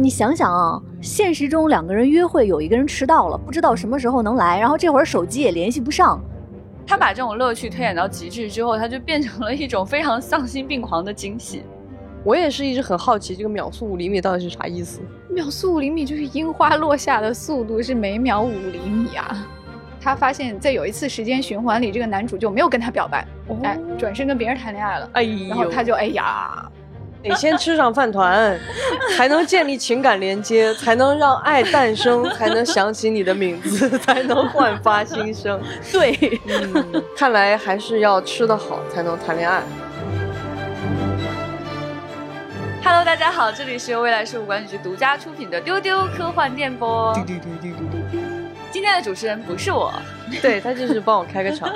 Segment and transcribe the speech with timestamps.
[0.00, 6.18] 你想想啊，现实中两个人约会，有一个人迟到了，不知道什么时候能来，然后这会儿手机也联系不上。
[6.86, 11.64] 他把这种乐趣推演到极致之后，他就变成了一种非常丧心病狂的惊喜。
[12.24, 15.02] 我也是一直很好奇，这个秒速五厘米到底是啥意思？
[15.28, 19.46] 秒速五厘米就是樱花落下的速度是每秒五厘米啊。
[20.00, 23.28] 他发现，在有一次时间循环里，这个男主就没有跟他表白，
[23.64, 25.10] 哎，转身跟别人谈恋爱了。
[25.12, 26.72] 哎呦，然后他就哎呀，
[27.22, 28.58] 得先吃上饭团，
[29.16, 35.60] 才能建立情感连接，才能让爱诞生，才能想起你的名字，才能焕发新生。
[35.92, 39.62] 对，嗯，看来还是要吃得好才能谈恋爱。
[42.82, 47.12] Hello，大家好，这里是由未来事务管理局独家出品的丢丢科幻电波。
[48.72, 49.92] 今天的主持人不是我，
[50.40, 51.68] 对他就是帮我开个场，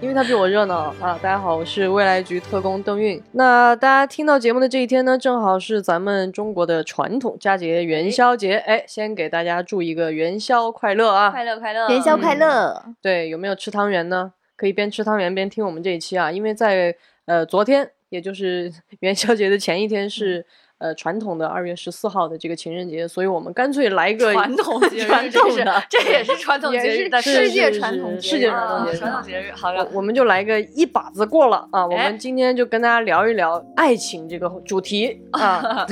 [0.00, 1.18] 因为他比我热闹啊！
[1.22, 3.22] 大家好，我是未来局特工邓运。
[3.32, 8.56] 那大家听到节目的这一天呢，正好是咱们中国的传统佳节元宵节。
[8.56, 11.30] 哎，先给大家祝一个元宵快乐啊！
[11.30, 12.82] 快乐快乐，元宵快乐！
[13.02, 14.32] 对，有没有吃汤圆呢？
[14.56, 16.94] 可以边吃汤圆边听我们这一期啊，因为在
[17.26, 20.46] 呃昨天，也就是 元宵节的前一天是。
[20.78, 29.52] 呃，传统的二月十四号的这个情人节，所以我们干脆来一个传统 节日，传统的，这也是 传统节日的世界传统世界传统节日，传统节日。
[29.52, 31.84] 好的，我们就来个一把子过了啊！
[31.84, 35.84] 我们今天就跟大家聊一聊爱情这个主题 啊，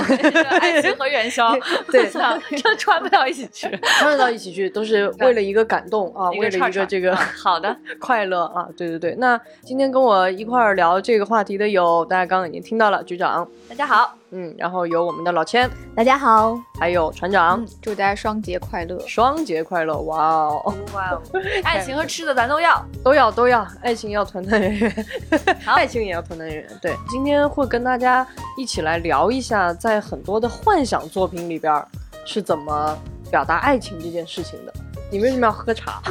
[0.61, 1.53] 爱情和元宵，
[1.91, 2.09] 对，
[2.57, 8.69] 这穿不到一起去，穿不到一起去，都是为了一个感动啊，为了一个这个好的快乐啊！
[8.77, 14.17] 对对对，那今天跟我一块儿聊这个话题的有，大家刚刚已经听到了，局长，大家好。
[14.33, 21.23] 嗯，然后有我们的老千，大家好，还有船长，祝大家双节快乐，双节快乐，哇哦，哇哦，
[21.63, 25.07] 爱情和吃的咱都要，都要都要，爱情要团团圆圆，
[25.65, 26.79] 爱情也要团团圆圆。
[26.83, 28.27] 对，今天会跟大家
[28.59, 31.81] 一起来聊一下，在很多的幻想作品里边
[32.25, 32.99] 是怎么
[33.31, 34.75] 表达爱情这件事情的。
[35.11, 36.03] 你为什么要喝茶？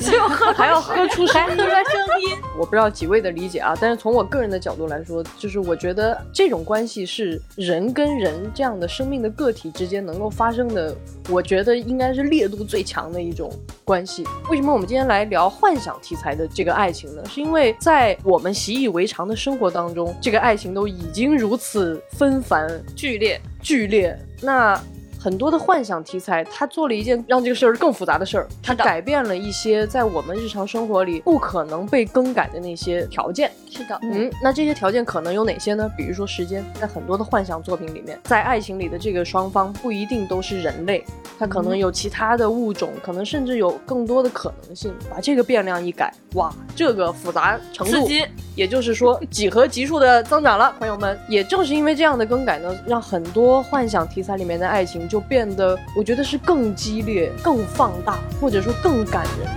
[0.00, 1.74] 就 喝还要喝出声音的声
[2.22, 2.36] 音。
[2.58, 10.94] 我不知道几位的理解啊，但是从我个人的角度来说，就是我觉得这种关系是人跟人这样的生命的个体之间能够发生的，
[11.28, 13.50] 我觉得应该是烈度最强的一种
[13.82, 14.24] 关系。
[14.50, 17.22] 为什么我们今天来聊幻想题材的这个爱情呢？
[17.28, 24.16] 是因为在我们习以为常的生活当中，这个爱情都已经如此纷繁、剧烈、剧烈。
[24.40, 24.80] 那
[25.24, 33.50] 很多的幻想题材，他做了一件让这个事儿更复杂的事儿，他改变了一些在我们日常生活里不可能被更改的那些条件。
[33.70, 35.90] 是的，嗯，那这些条件可能有哪些呢？
[35.96, 41.02] 比如说时间，在很多的幻想作品里面，在爱情里的这个双方不一定都是人类，
[41.38, 44.94] 它可能有其他的物种，可能甚至有更多的可能性。
[45.10, 48.06] 把这个变量一改，哇，这个复杂程度，
[48.54, 51.18] 也就是说几何级数的增长了，朋友们。
[51.28, 59.48] 也正是因为这样的更改呢，让很多幻想题材里面的爱情就变得，我觉得是更激烈、更放大，或者说更感人。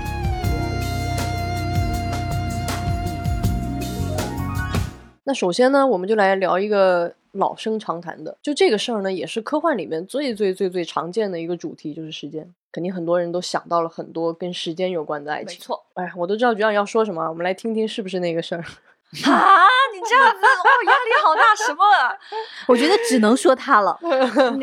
[5.23, 12.53] 那首先呢，我们就来聊一个老生常谈的，就这个事儿呢，也是科幻里面最最最最常见的一个主题，就是时间。
[12.71, 15.57] 肯定很多人都想到了很多跟时间有关的爱情。
[15.57, 18.61] 没错，哎，我都知道局长要说什么，我们来听听是不是那个事儿。
[19.25, 19.76] 啊，你
[20.07, 21.55] 这样子，我压力好大。
[21.55, 21.83] 什么？
[22.67, 23.97] 我觉得只能说他了。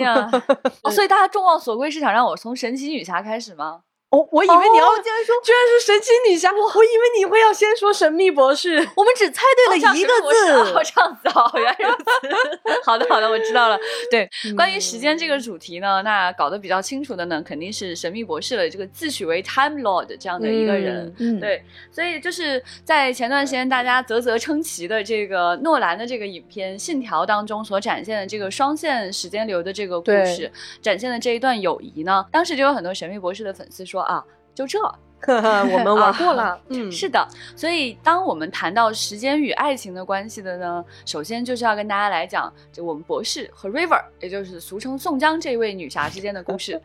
[0.93, 3.81] 所以大家众望所归是想让我从神奇女侠开始吗？
[4.11, 8.77] 哦，我以为你要居然说，居然是神奇女侠，我以为你会要先说神秘博士。
[8.95, 12.71] 我们只猜对了一个字，哦，这样子哦，原来如此。
[12.87, 13.77] 好的，好的，我知道了。
[14.13, 18.71] 对，关于时间这个主题呢，那搞得比较清楚的呢，肯定是神秘博士了。
[18.71, 21.65] 这个自诩为 Time Lord 这样的一个人，嗯，对。
[21.91, 30.49] 所以就是在前段时间大家啧啧称奇的这个诺兰的这个影片《信条》当中所展现的这个双线时间流的这个故事，
[30.81, 34.04] 展现的这一段友谊呢，当时就有很多神秘博士的粉丝说。
[34.05, 34.79] 啊，就这。
[35.73, 37.27] 我们玩过了，嗯，是的，
[37.57, 46.81] 所以当我们谈到时间与爱情的关系的呢，首先就是要跟大家来讲，就我们博士和 River，也就是俗称宋江这位女侠之间的故事。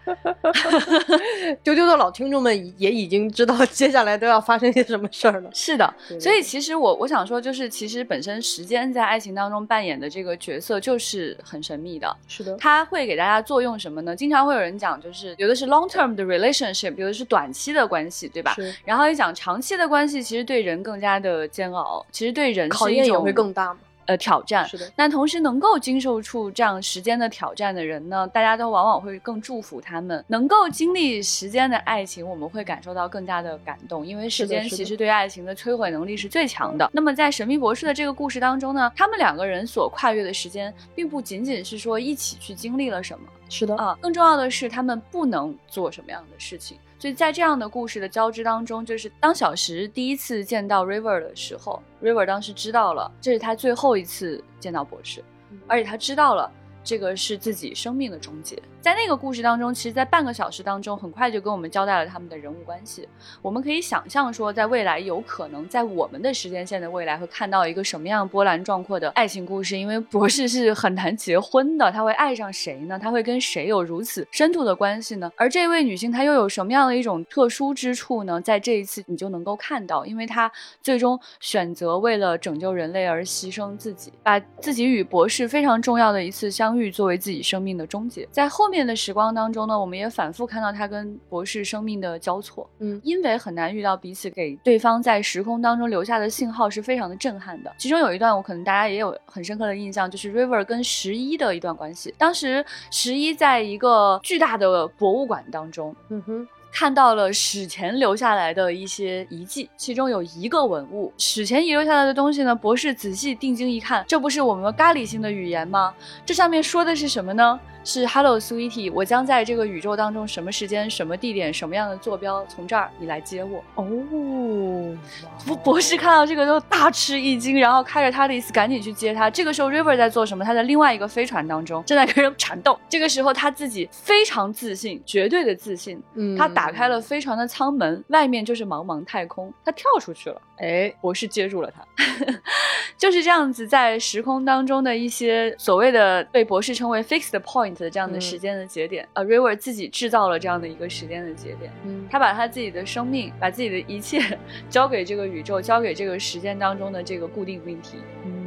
[1.63, 5.49] 丢丢的老听众们也已经知道接下来都要发生些什么事儿了。
[5.53, 12.15] 是的，所以其实我我想说，就是其实本身时间在爱情当中扮演的这个角色就是很神秘的。
[12.27, 14.15] 是的，它会给大家作用什么呢？
[14.15, 18.28] 经常会有人讲，就是有的是 long term 的 relationship，有的是短期的关系。
[18.31, 18.55] 对吧？
[18.85, 23.79] 然后一讲长期的关系，其实对人更加的煎熬，其实对人考验也会更大嘛。
[24.05, 24.67] 呃挑战。
[24.67, 24.91] 是的。
[24.95, 30.25] 那同时能够经受住这样时间的挑战的人呢，大家都往往会更祝福他们。
[30.27, 36.89] 能够经历时间的爱情，我们会感受到更加的感动，因为时间其实对爱情的摧毁能力是最强的。
[36.91, 46.79] 那么在神秘博士的这个故事当中呢，他们两个人所跨越的时间，并不仅仅是说一起去经历了什么，是的啊，更重要的是他们不能做什么样的事情。
[46.99, 55.23] 所以在这样的故事的交织当中，就是当小石第一次见到 River 的时候，River 当时知道了这是他最后一次见到博士，
[55.65, 56.51] 而且他知道了
[56.83, 58.57] 这个是自己生命的终结。
[58.81, 63.07] 在那个故事当中，其实，在半个小时当中，很快就跟我们交代了他们的人物关系。
[63.41, 69.77] 我们可以想象说，在未来有可能在我们的时间线的未来会看到一个什么样波澜壮阔的爱情故事。
[69.77, 72.97] 因为博士是很难结婚的，他会爱上谁呢？
[72.97, 75.29] 他会跟谁有如此深度的关系呢？
[75.35, 78.39] 而这位女性她又有什么样的一种特殊之处呢？
[78.39, 80.49] 在这一次你就能够看到，因为她
[80.81, 88.25] 最终选择为了拯救人类而牺牲自己，把自己与博士非常重要的一次相遇作为自己生命的终结。
[88.31, 88.69] 在后。
[88.69, 97.73] 面的时光当中呢，我们也反复看到他跟博士生命的交错，嗯，因为很难遇到彼此，给对方在时空当中留下的信号是非常的震撼的。
[97.79, 102.13] 其中有一段，我可能大家也有很深刻的印象，就是 River 跟十一的一段关系。
[102.15, 106.47] 当时十一在一个巨大的博物馆当中，嗯哼。
[106.71, 112.55] 看到了史前留下来的一些遗迹，其中有一个文物，史前遗留下来的东西呢。
[112.55, 115.93] 博士仔细定睛一看，这不是我们咖喱星的语言吗？
[116.25, 117.59] 这上面说的是什么呢？
[117.89, 123.63] 是 Hello Sweetie，我将在这个宇宙当中什么时间、什么地点、什么样的坐标，从这儿你来接我。
[123.73, 124.95] 哦，
[125.47, 129.27] 博博士看到这个都大吃一惊，然后开着他的意思赶紧去接他。
[129.27, 130.45] 这个时候 River 在做什么？
[130.45, 132.79] 他在另外一个飞船当中正在跟人缠斗。
[132.87, 135.99] 这个时候他自己非常自信，绝对的自信。
[136.13, 136.47] 嗯，他。
[136.59, 139.53] 打开了飞船的舱门，外面就是茫茫太空。
[139.63, 141.85] 他跳出去了，哎，博士接住了他。
[142.97, 151.71] 就是这样子，在时空当中的一些所谓的被博士称为 fixed point 的这样的时间的节点，啊，River 自己制造了这样的一个时间的节点。
[151.85, 154.19] 嗯，他把他自己的生命，把自己的一切
[154.69, 157.99] 交给这个宇宙，交给这个时间当中的这个固定命题。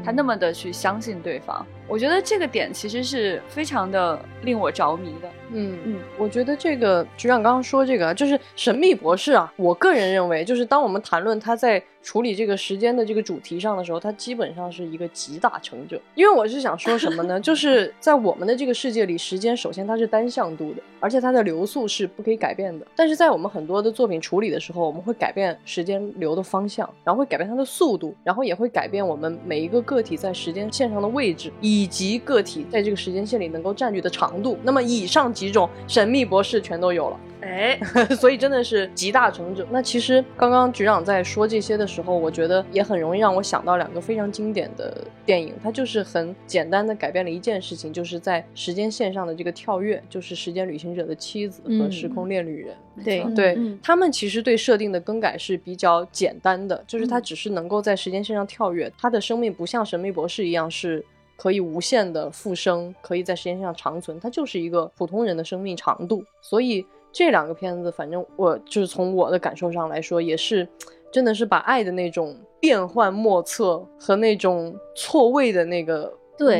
[0.05, 5.29] 他那么的去相信对方，我觉得这个点其实是非常的令我着迷的。
[5.55, 11.83] 嗯嗯，我觉得这个局长刚刚说这个就是神秘博士啊，我个人认为就是当我们谈论他在。
[12.05, 16.03] 处理这个时间的这个主题上的时候，他基本上是一个集大成者。
[16.17, 17.39] 因为我是想说什么呢？
[17.39, 22.85] 就是在我们的这个世界里，时间首先它是单向度的，而且它的流速是不可以改变的。
[22.97, 34.59] 但是在我们很多的作品处理的时候，我们会改变时间流的方向，然后会改变它的速度，然后也会改变我们每一个个体在时间线上的位置，以及个体在这个时间线里能够占据的长度。
[34.63, 37.21] 那么以上几种神秘博士全都有了。
[37.41, 37.77] 哎，
[38.21, 39.67] 所以真的是集大成者。
[39.73, 52.75] 那其实刚刚局长在说这些的时候，我觉得也很容易让我想到两个非常经典的电影，它就是很简单的改变了一件事情，就是在时间线上的这个跳跃，就是《时间旅行者的妻子》和《时空恋旅人》。
[53.05, 61.05] 对对，他们其实对设定的更改是比较简单的，就是他只是能够在时间线上跳跃，他的生命不像神秘博士一样是
[61.43, 66.87] 可以无限的复生，可以在时间上长存，它就是一个普通人的生命长度，所以。
[67.15, 70.67] 这两个片子，反正我就是从我的感受上来说，也是，
[71.13, 76.11] 真的是把爱的那种变幻莫测和那种错位的那个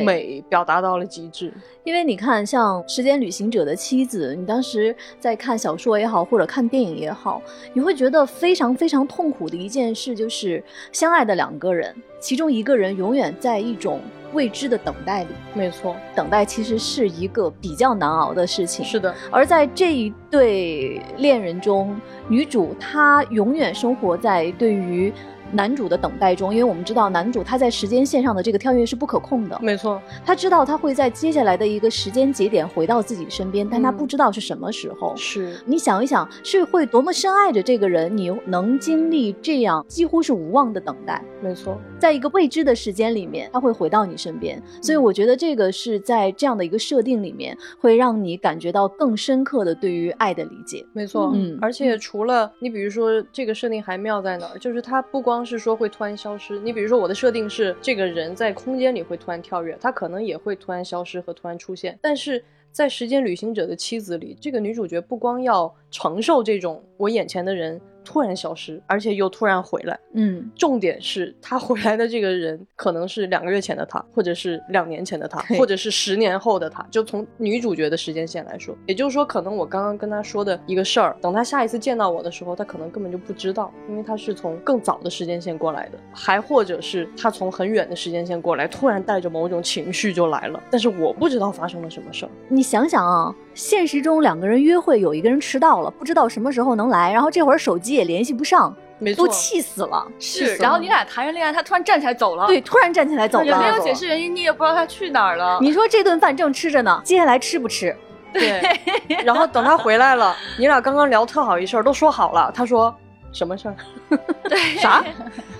[0.03, 1.53] 美表达到了极致。
[1.83, 7.41] 因为你看，像《时间旅行者的妻子》，你当时在看小说也好，或者看电影也好，
[7.73, 13.99] 你会觉得非常非常痛苦的一件事，就是相爱的两个人，其中一个人永远在一种。
[14.33, 18.83] 未知的等待里，没错，等待其实是一个比较难熬的事情。
[18.83, 21.95] 是的，而在这一对恋人中，
[22.27, 25.13] 女主她永远生活在对于。
[25.53, 30.01] 男主的等待中，因为我们知道男主他在时间线上的这个跳跃是不可控的，没错。
[30.25, 35.15] 他知道他会在接下来的一个时间节点回到自己身边，但他不知道是什么时候。
[35.15, 41.23] 是你想一想，是会多么深爱着这个人，你能经历这样几乎是无望的等待？
[41.43, 44.61] 没错，在一个未知的时间里面，他会回到你身边。
[44.81, 50.85] 所以我觉得这个是在这样的一个设定里面，会让你感觉到更深刻的对于爱的理解。
[50.93, 51.57] 没错，嗯。
[51.61, 54.57] 而且除了你，比如说这个设定还妙在哪儿？
[54.57, 61.99] 就是它不光是说会突然消失，你比如说我的设定是这个人在空间里会突然跳跃，他可能也会突然消失和突然出现。
[62.01, 69.99] 但是在时间旅行者的妻子里，这个女主角不光要承受这种我眼前的人突然消失，而且又突然回来。
[70.13, 76.85] 嗯，重点是他回来的这个人可能是两个月前的他，或者是两年前的他，或者是十年后的他。
[76.91, 92.29] 就从女主角的时间线来说，也就是说，可能我刚刚跟他说的一个事儿，等他下一次见到我的时候，他可能根本就不知道，因为他是从更早的时间线过来的，还或者是他从很远的时间线过来，突然带着某种情绪就来了，但是我不知道发生了什么事儿。
[92.47, 100.05] 你想想啊，现实中两个人约会，有一个人迟到了，不知道什么时候能来，然后这会儿手机也联系不上，没错都，气死了。
[100.19, 103.79] 是，然后你俩谈着恋爱，他突然站起来走了，对，，突然站起来走了也没有。
[103.79, 105.59] 解释原因，你也不知道他去哪儿了。
[105.61, 107.95] 你说这顿饭正吃着呢，接下来吃不吃？
[108.31, 108.61] 对。
[109.23, 112.93] 然后等他回来了，你俩刚刚聊特好一事儿，都说好了，他说
[113.33, 113.75] 什么事儿？
[114.47, 115.03] 对啥？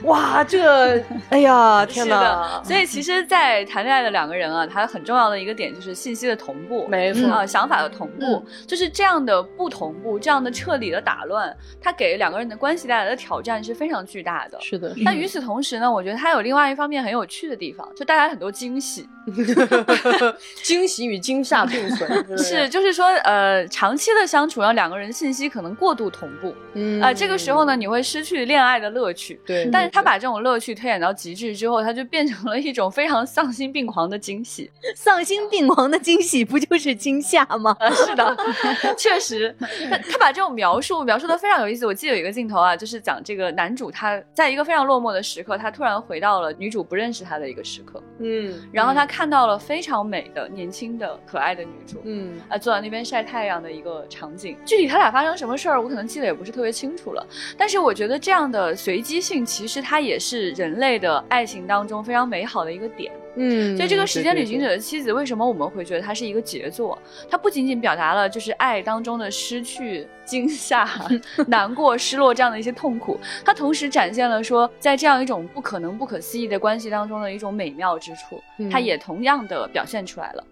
[0.04, 2.62] 哇，这，哎呀， 天是哪，！
[2.64, 14.60] 所以其实，在谈恋爱的两个人啊，他很重要的一个点就是信息的同步，没错啊、想法的同步，就是这样的不同步，这样的彻底的打乱，它给两个人的关系带来的挑战是非常巨大的。
[14.62, 19.08] 是的，但与此同时呢，我觉得它有另外一方面很有趣的地方，就带来很多惊喜。
[20.64, 29.40] 惊喜与惊吓并存，是，，就是说，呃，长期的相处让两个人信息可能过度同步，嗯啊、这个时候呢，你会失去恋爱的乐趣。
[29.46, 34.70] 对，但是他把这种乐趣推演到极致之后，他就变成了一种非常丧心病狂的惊喜。
[34.96, 37.76] 丧心病狂的惊喜不就是惊吓吗？
[37.80, 38.38] 啊，是的，
[38.98, 39.56] 确实，
[39.90, 41.86] 他他把这种描述描述的非常有意思。
[41.86, 52.02] 我记得有一个镜头啊，就是讲这个男主他在一个非常落寞的时刻，他突然回到了女主不认识他的一个时刻，嗯，然后他看到了非常美的、年轻的、可爱的女主。
[52.06, 57.26] 嗯啊，坐在那边晒太阳的一个场景，具体他俩发生什么事儿，我可能记得也不是特别清楚了。
[57.58, 63.12] 但是我觉得这样的随机性，其实它也是人类的爱情当中非常美好的一个点。
[63.36, 66.96] 嗯，所以这个时间旅行者，的妻子，为什么我们会觉得它是一个杰作？
[67.28, 70.88] 它不仅仅表达了就是爱当中的失去、惊吓、
[71.48, 80.44] 难过、失落这样的一些痛苦，它同时展现了说，在这样一种不可能、不可思议的关系当中的一种美妙之处，它嗯也同样的表现出来了。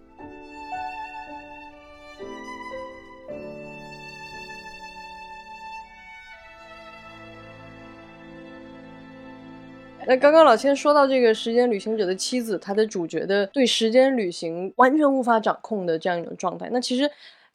[10.06, 17.10] 那刚刚老千说到这个时间旅行者的妻子，他的主角的对时间旅行完全无法掌控的这样一种状态，那其实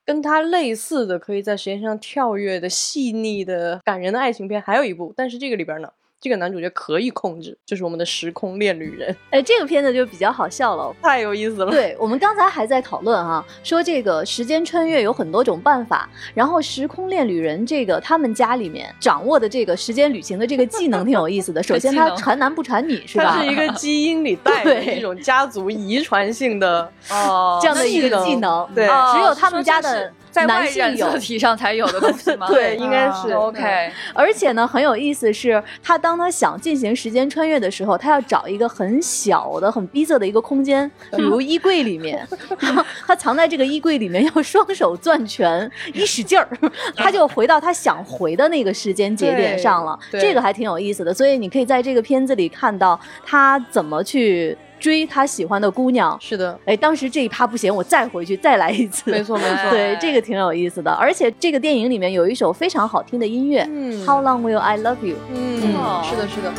[0.06, 10.96] 跟他类似的，可以在时间上跳跃的细腻的感人的爱情片还有一部，但是这个里边呢，这个男主角可以控制，就是我们的时空恋旅人， 哎，这个片子就比较好笑了。
[11.02, 11.72] 太有意思了。
[11.72, 21.62] 对我们刚才还在讨论哈、说这个时间穿越有很多种办法，然后时空恋旅人这个他们家里面掌握的这个时间旅行的这个技能挺有意思的。
[21.64, 23.36] 首先，技能它传男不传女是吧？
[23.38, 31.18] 它是一个 基因里带的对一种家族遗传性的哦这样的一个技能，对哦只有他们家的在外男性色。
[31.18, 32.48] 体上才有的东西吗？
[32.52, 42.26] 对应该是哦 OK，而且呢，很有意思是，他当他想进行时间穿越的时候，他要找一个很小的、很逼仄的一个空间，比如衣柜里面，
[43.08, 46.48] 他藏在这个衣柜里面，要双手攥拳，一使劲儿，
[46.96, 49.98] 他就回到他想回的那个时间节点上了。
[50.12, 56.18] 这个还挺有意思的，所以你可以在这个片子里看到他怎么去追他喜欢的姑娘。
[56.22, 56.58] 是的。
[56.66, 59.12] 哎，当时这一趴不行，我再回去再来一次。
[59.12, 59.70] 没错没错。
[59.72, 60.92] 对，这个挺有意思的。
[60.92, 63.68] 而且这个电影里面有一首非常好听的音乐。
[63.70, 64.06] 嗯。
[64.06, 65.18] How long will I love you？
[65.30, 65.62] 嗯。
[66.04, 66.52] 是的是的。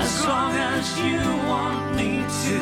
[0.00, 2.58] As long as you want me to。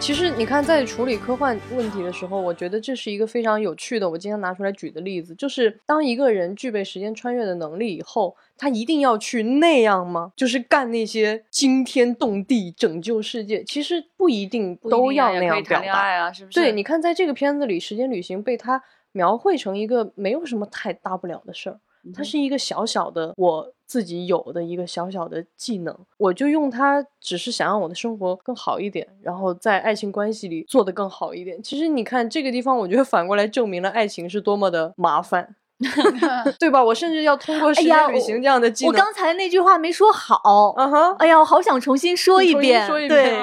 [0.00, 4.08] 其实你看，在处理科幻问题的时候，我觉得这是一个非常有趣的。
[4.08, 10.32] 我今天拿出来举的例子，就是当一个人具备时间穿越的能力以后，他一定要去那样吗？
[10.34, 13.62] 就是干那些惊天动地、拯救世界？
[13.62, 16.00] 其实不一定都要那样表达。
[16.00, 16.58] 啊，是不是？
[16.58, 21.78] 对，你看，在这个片子里，时间旅行被他描绘成一个没有什么太大不了的事儿。
[22.14, 31.62] 它是一个小小的我自己有的一个小小的技能，我就用它，只是想让我的生活更好一点，然后在爱情关系里做得更好一点。
[31.62, 35.56] 其实你看这个地方，我觉得反过来证明了爱情是多么的麻烦，
[36.58, 36.82] 对吧？
[36.84, 40.72] 我甚至要通过时间旅行这样的技能，我刚才那句话没说好。
[40.76, 42.86] 啊哈，哎呀，我好想重新说一重新遍。
[42.86, 43.36] 说一对，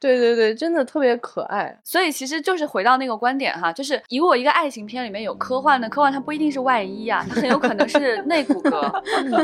[0.00, 1.78] 对对对，真的特别可爱。
[1.84, 8.90] 所以其实就是回到那个观点哈，就是以我一个爱情片里面有科幻的，科幻它不一定是外衣啊，它很有可能是内骨骼，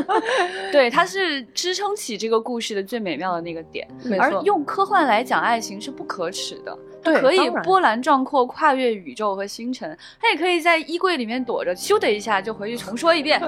[0.73, 3.87] 对，它是支撑起这个故事的最美妙的那个点。
[4.19, 13.41] 而用科幻来讲爱情是不可耻的，它对可以波澜壮阔，跨越宇宙和星辰，他也可以在衣柜里面躲着，咻的一下就回去重说一遍。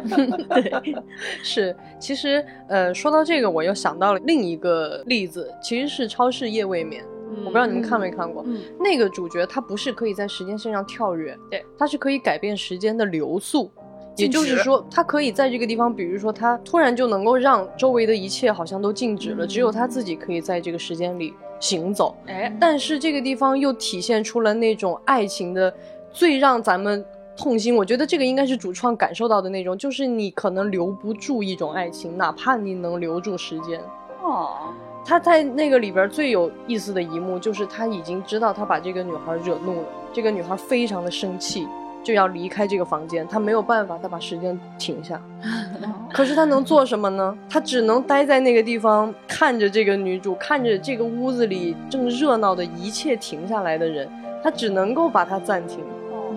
[1.44, 7.04] 是，其实呃，说到这个，我又想到了另一个例子，其实是超市夜未眠。
[7.42, 13.72] 我不知道你们看没看过，嗯那个主角他不是可以在时间线上跳跃，对，他是可以改变时间的流速。
[14.18, 22.16] 也就是说，他可以在这个地方，比如说他突然就能够让周围的一切好像都静止了，只有他自己可以在这个时间里行走。
[22.28, 25.74] 哎，但是这个地方又体现出了那种爱情的
[26.12, 27.06] 最让咱们
[27.38, 27.76] 痛心。
[27.76, 33.82] 我觉得这个应该是主创感受到的那种，就是你可能留不住一种爱情，哪怕你能留住时间。
[34.22, 34.74] 哦，
[35.06, 41.68] 他在那个里边最有意思的一幕，就是他已经知道他把这个女孩惹怒了，这个女孩非常的生气，
[42.10, 45.22] 就要离开这个房间，他没有办法，他把时间停下。
[46.12, 47.38] 可是他能做什么呢？
[47.48, 54.10] 他只能待在那个地方，看着这个女主，看着这个屋子里正热闹的一切停下来的人，
[54.44, 55.82] 他只能够把它暂停，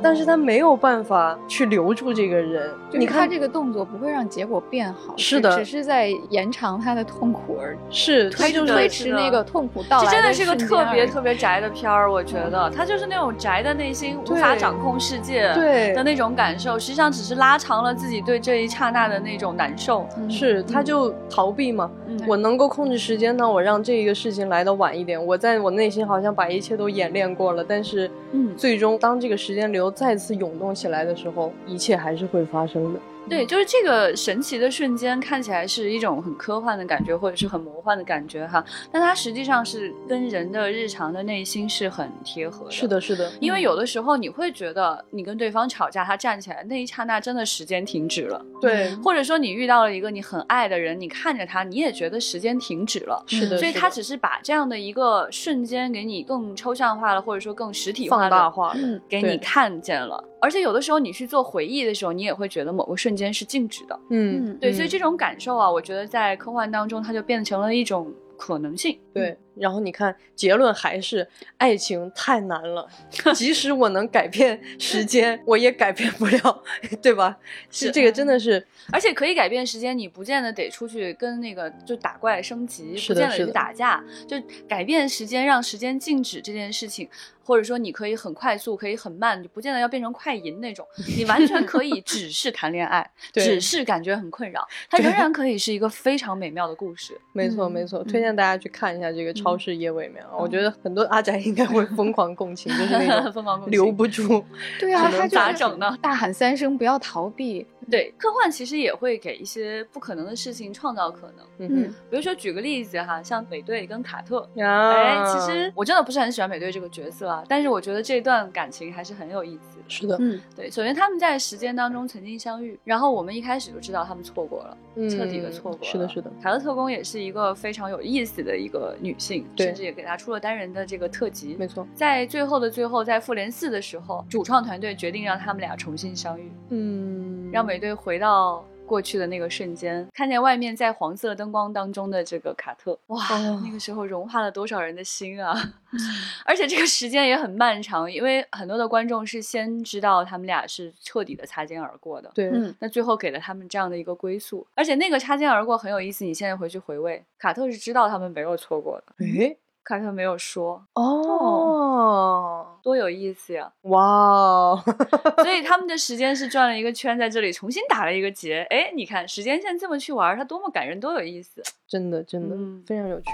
[0.03, 2.71] 但是他没有办法去留住这个人。
[2.91, 20.07] 就你看，他这个动作不会让结果变好，是的只是在延长他的痛苦而是他推就是推迟那个痛苦到来这真的是个特别特别宅的片儿，我觉得他就是那种宅的内心无法掌控世界对的那种感受，实际上只是拉长了自己对这一刹那的那种难受。
[20.29, 21.91] 是，他就逃避嘛。
[22.07, 25.25] 嗯我能够控制时间呢，我让这个事情来的晚一点。
[25.27, 33.01] 我在我内心好像把一切都演练过了，但是，嗯最终当这个时间流再次涌动起来的时候，一切还是会发生的。
[33.29, 42.71] 对，就是这个神奇的瞬间，看起来是一种很科幻的感觉，或者是很魔幻的感觉哈，但它实际上是跟人的日常的内心是很贴合的。
[42.71, 53.25] 是的，是的，因为有的时候你会觉得你跟对方吵架，他站起来那一刹那真的时间停止了，对，或者说你遇到了一个你很爱的人，你看着他，你也觉得时间停止了。
[53.27, 59.01] 是的，所以他只是把这样的一个瞬间给你更抽象化了，或者说更实体化放大化了。
[59.09, 60.23] 给你看见了。
[60.41, 63.99] 而且有的时候你去做回忆的时候，你也会觉得某个瞬间是静止的。
[64.11, 68.99] 嗯，对，所以这种感受啊，我觉得在科幻当中，它就变成了一种可能性。
[69.13, 69.37] 对。
[69.57, 71.27] 然后你看，结论还是
[71.59, 72.89] 爱情太难了，
[73.35, 76.63] 即使我能改变时间，我也改变不了，
[77.03, 77.39] 对吧？
[77.71, 84.37] 是这个真的是而且可以改变时间，你不见得得出去跟那个就打怪升级，不见得去打架，就
[84.69, 87.09] 改变时间，让时间静止这件事情，
[87.45, 97.19] 或者说你可以很快速，可以很慢，你不见得要变成快银那种， 你完全可以只是谈恋爱，只是感觉很困扰，它仍然可以是一个非常美妙的故事。
[97.33, 100.25] 没错，嗯没错，推荐大家去看一下这个超市夜未眠。
[100.39, 104.45] 我觉得很多阿宅应该会疯狂共情，就是那种 疯狂共情留不住。
[104.79, 107.67] 对啊，他就咋是整呢大喊三声，不要逃避。
[107.91, 111.47] 对，科幻其实也会给一些不可能的事情创造可能。
[111.59, 119.79] 嗯比如说举个例子哈，像美队跟卡特，哎，其实我真的不是很喜欢美队这个角色啊，但是我觉得这段感情还是很有意思。
[119.89, 125.85] 是的，嗯，对，首先他们在时间当中曾经相遇，然后我们一开始就知道他们错过了，嗯彻底的错过了。
[125.85, 131.57] 是的，是的，卡特特工也是一个非常有意思的一个女性，对甚至也给她出了单人的这个特辑。
[131.59, 131.87] 没错。
[131.95, 145.55] 在最后的最后，在复联四的时候，主创团队决定让他们俩重新相遇，嗯，让美队回到过去的那个瞬间，看见外面在黄色灯光当中的这个卡特，哇，哦那个时候融化了多少人的心啊！
[146.47, 152.31] 而且这个时间也很漫长，因为很多的观众是先知道他们俩是彻底的擦肩而过的。
[152.35, 156.25] 对，嗯那最后给了他们这样的一个归宿，而且那个擦肩而过很有意思。
[156.25, 163.73] 你现在回去回味，卡特是知道他们没有错过的，诶，卡特没有说，哦，多有意思呀！
[163.83, 164.83] 哇哦，
[165.43, 168.67] 所以他们的时间是转了一个圈，在这里重新打了一个结。
[168.71, 171.63] 哎，你看时间线这么去玩，它多么感人，多有意思。
[171.87, 173.27] 真的真的嗯非常有趣。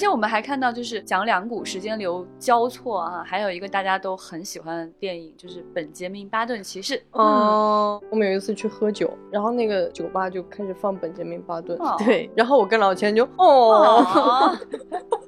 [0.00, 6.94] 且我们还看到，就是讲两股时间流交错啊，还有一个大家都很喜欢的电影，就是《本杰明·巴顿骑士》。
[7.12, 14.58] 嗯，我们有一次去喝酒，然后那个酒吧就开始放本杰明巴顿，哦对，然后我跟老钱就哦，哦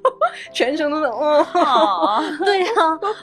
[0.51, 2.71] 全程都在哦，哦， 对呀、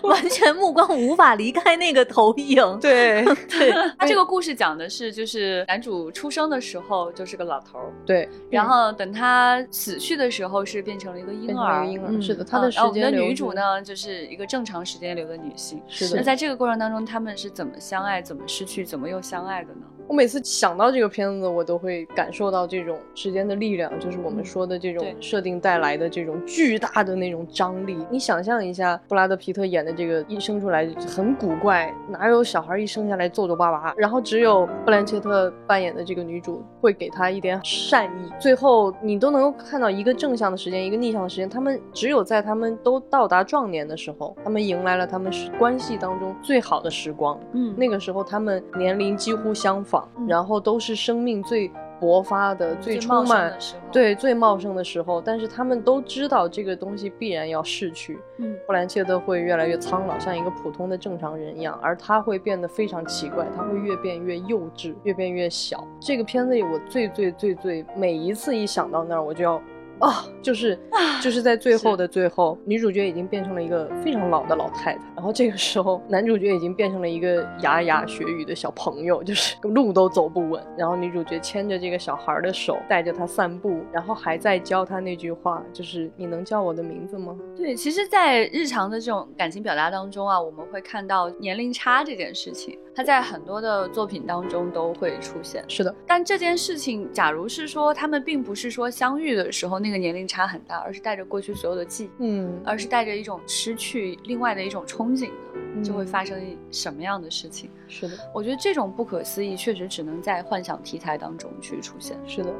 [0.03, 2.79] 完全目光无法离开那个投影。
[2.81, 11.87] 对对，他这个故事讲的是，就是男主出生的时候就是个老头儿，对，然后等他死去的时候是变成了一个婴儿。
[11.87, 13.29] 婴儿，嗯是的，他嗯的时然后我们的间流是？
[13.29, 15.83] 女主呢，就是一个正常时间流的女性。
[15.89, 19.83] 是的，那在这个过程当中，他们是怎么相爱、怎么失去、怎么又相爱的呢？
[20.11, 27.96] 我每次想到这个片子，我都会感受到这种时间的力量，就是我们说的这种设定带来的这种巨大的那种张力。
[28.11, 33.94] 你想象一下，布拉德皮特演的这个一生出来很古怪，哪有小孩一生下来皱皱巴巴？
[33.96, 41.49] 然后只有布兰切特扮演的这个女主会给他一点善意，最后你都能够看到一个正向的时间，一个逆向的时间。
[41.49, 47.38] 他们只有在他们都到达壮年的时候，他们迎来了他们关系当中最好的时光。
[47.53, 51.71] 嗯，那个时候他们年龄几乎相仿，然后都是生命最。
[52.01, 53.53] 勃发的最充满，
[53.93, 58.19] 对最茂盛的时候，但是他们都知道这个东西必然要逝去。
[58.39, 65.87] 嗯，布兰切特会越来越苍老，像一个普通的正常人一样，而他会变得非常奇怪，他会越变越幼稚，越变越小。
[66.01, 69.61] 这个片子里，我最最最最每一次一想到那儿，我就要。
[70.01, 70.79] 啊，就是
[71.23, 80.63] 就是在最后的最后，女主角已经变成了一个非常老的老太太，然后这个时候男主角已经变成了一个牙牙学语的小朋友，就是路都走不稳。
[80.77, 87.37] 然后女主角牵着这个小孩的手，带着他散步，然后还在教他那句话，就是你能叫我的名字吗？
[87.55, 95.62] 对，其实，在日常的这种感情表达当中啊，我们会看到年龄差这件事情，它在很多的作品当中都会出现。
[95.68, 99.90] 是的，但这件事情，假如是说他们并不是说相遇的时候那。
[99.90, 105.31] 个年龄差很大，而是带着过去所有的记忆，嗯，而是带着一种失去另外的一种憧憬
[105.74, 107.68] 的，就会发生什么样的事情？
[107.88, 112.16] 是的，我觉得这种不可思议确实只能在幻想题材当中去出现。
[112.24, 112.55] 是的。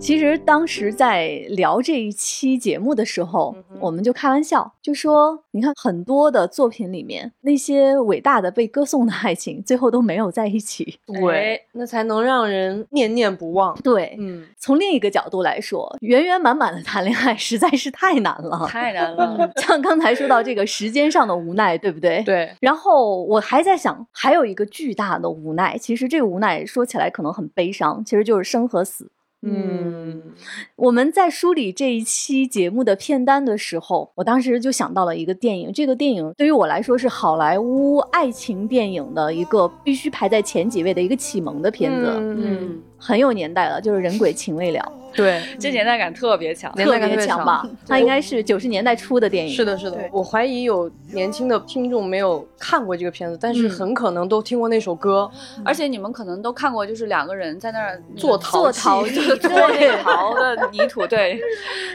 [0.00, 13.76] 其实当时在聊这一期节目的时候，我们就开玩笑，就说你看很多的作品里面，那些伟大的被歌颂的爱情，最后都没有在一起，对，那才能让人念念不忘。
[13.82, 19.50] 对，嗯，从另一个角度来说，圆圆满满的谈恋爱实在是太难了，太难了。
[19.60, 22.22] 像刚才说到这个时间上的无奈，对不对？
[22.22, 22.50] 对。
[22.60, 29.10] 然后我还在想，还有一个巨大的无奈，其实这个无奈说起来可能很悲伤，其实就是生和死。
[29.42, 30.20] 嗯，
[30.74, 35.72] 我们在梳理这一期节目的片单的时候，我当时就想到了一个电影。
[35.72, 42.06] 这个电影对于我来说是好莱坞爱情电影的一个必须排在前几位的一个启蒙的片子。
[42.18, 42.82] 嗯。
[43.00, 44.92] 很有年代了，就是人鬼情未了。
[45.18, 47.68] 对， 这年代感特别强，特别强吧？
[47.86, 49.52] 它应该是九十年代初的电影。
[49.52, 49.98] 是的，是的。
[50.12, 55.30] 我怀疑有年轻的听众没有看过这个片子，但是很可能都听过那首歌，
[55.64, 61.06] 而且你们可能都看过，就是两个人在那儿做陶做陶 就是做那陶的泥土。
[61.06, 61.40] 对，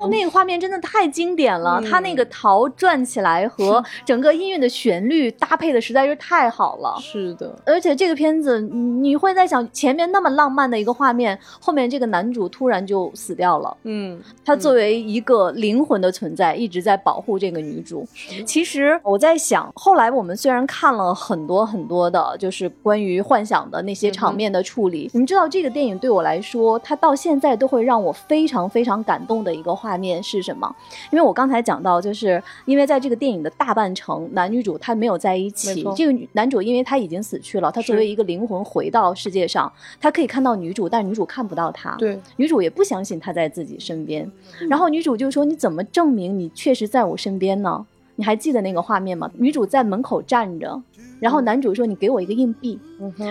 [0.10, 6.96] 那个画面真的太经典了，它那个陶转起来和整个音乐的旋律搭配的实在是太好了。
[7.02, 10.94] 是的，而且这个片子你会在想，前面那么浪漫的一个。
[10.94, 13.78] 画面后面这个男主突然就死掉了。
[13.84, 18.08] 嗯，他作为一个灵魂的存在，一直在保护这个女主。
[18.46, 30.74] 其实我在想，后来我们虽然看了很多很多的，就是关于幻想的那些场面的处理，你们知道这个电影对我来说，它到现在都会让我非常非常感动的一个画面是什么？
[31.12, 35.84] 因为我刚才讲到，就是因为在这个电影的大半程，男女主他没有在一起。
[35.96, 40.84] 这个男主因为他已经死去了，他作为一个灵魂回到世界上，他可以看到女主。
[40.94, 44.32] 但女主看不到他，对，女主也不相信他在自己身边。
[44.70, 47.84] 然后女主就说：“你怎么证明你确实在我身边呢？
[48.18, 50.80] 你还记得那个画面吗？”女主在门口站着。
[51.20, 52.78] 然后男主说：“你给我一个硬币。”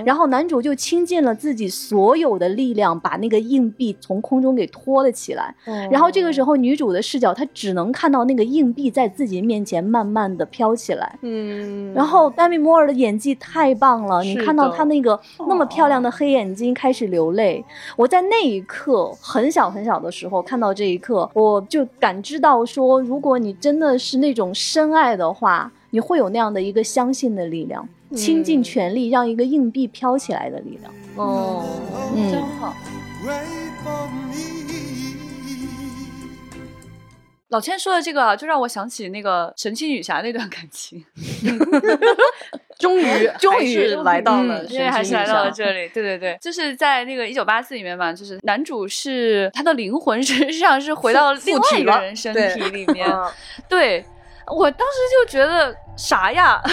[0.07, 5.55] 然后男主就倾尽了自己所有的力量，把那个硬币从空中给托了起来。
[5.91, 11.19] 然后这个时候，女主的视角，她只能看到那个硬币在自己面前慢慢的飘起来。
[11.21, 11.93] 嗯。
[11.93, 17.63] 然后丹米摩尔的演技太棒了，你看到他那个那么漂亮的黑眼睛开始流泪。
[17.97, 25.71] 我在那一刻很小很小的时候看到这一刻，我就感知到说，如果你真的是那种深爱的话。
[25.95, 30.91] 你会有那样的一个相信的力量，倾尽全力让一个硬币飘起来的力量。
[31.17, 31.67] 哦，
[32.31, 32.75] 真好。
[37.51, 41.05] 老千说的这个，就让我想起那个神奇女侠那段感情。
[42.81, 43.05] 终于，
[43.39, 45.91] 终于来到了，因为还是来到了这里。
[45.91, 53.07] 对对对，就是在那个一九八四里面嘛，就是男主是他的灵魂实际上是回到另外一个人身体里面。
[53.69, 54.03] 对。
[54.47, 56.61] 我当时就觉得啥呀，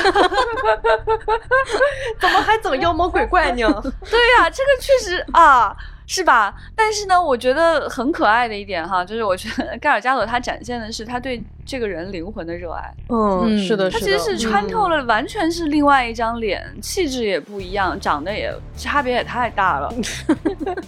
[2.20, 3.68] 怎么还整妖魔鬼怪呢？
[4.10, 5.76] 对呀，这个确实啊，
[6.10, 6.54] 是吧？
[6.76, 11.42] 但是呢，我觉得很可爱的一点哈，就是我觉得盖尔加朵他展现的是他对。
[11.70, 12.92] 这个人灵魂的热爱。
[13.10, 19.94] 嗯，是的，他其实是穿透了，完全是另外一张脸，气质也不一样，长得也差别也太大了。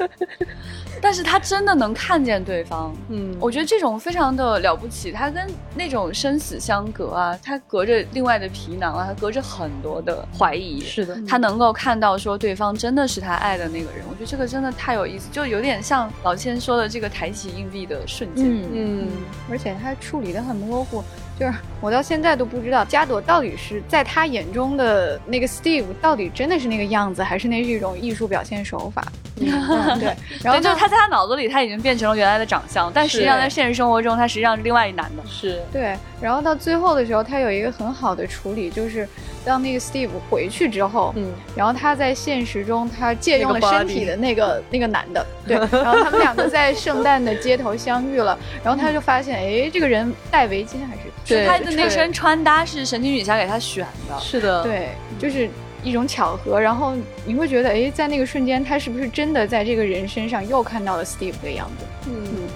[1.00, 5.12] 但是他真的能看见对方，嗯，我觉得这种非常的了不起。
[5.12, 10.82] 他跟那种生死相隔啊，他隔着另外的皮囊啊，他隔着很多的怀疑。
[10.82, 14.04] 是的，他能够看到说对方真的是他爱的那个人。
[14.10, 18.46] 我觉得这个真的太有意思，就有点像老千说的这个抬起硬币的瞬间。
[18.46, 19.08] 嗯嗯，
[19.50, 21.04] 而且他处理的很模糊。
[21.40, 29.04] 就是我到现在都不知道加朵到底是在他眼中的那个 Steve 到底真的是那个样子，还是那是一种艺术表现手法。
[29.42, 35.24] 对，然后就他在他脑子里他已经变成了原来的长相，但实际上在现实生活中他实际上是另外一男的。
[35.28, 39.08] 是对，然后到最后的时候，他有一个很好的处理，就是
[39.44, 51.11] 当那个 Steve 回去之后，嗯，然后他在现实中他借用了身体的那个那个男的，对， 然后他们两个在圣诞的街头相遇了，然后他就发现，哎，这个人戴围巾还是。
[51.46, 54.90] 他的那身穿搭是神奇女侠给他选的，是的，对，
[55.20, 55.50] 就是
[55.84, 56.60] 一种巧合。
[56.60, 56.94] 然后
[57.26, 61.86] 你会觉得，哎，在那个瞬间，他是不是真的在这个人身上又看到了 Steve 的样子？
[62.08, 62.48] 嗯，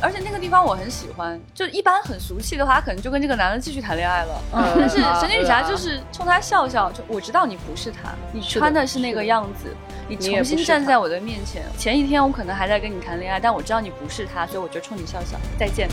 [0.00, 1.40] 而且那个地方我很喜欢。
[1.54, 4.42] 就一般很俗气的话，他可能就跟这个男的继续谈恋爱了。
[4.52, 9.74] 嗯，但是神奇女侠就是冲他笑笑，就我知道你不是他，你穿的是那个样子，
[10.08, 11.62] 你重新站在我的面前。
[11.78, 15.88] 前一天我可能还在跟你谈恋爱，但我知道你不是他，所以我就冲你笑笑，再见。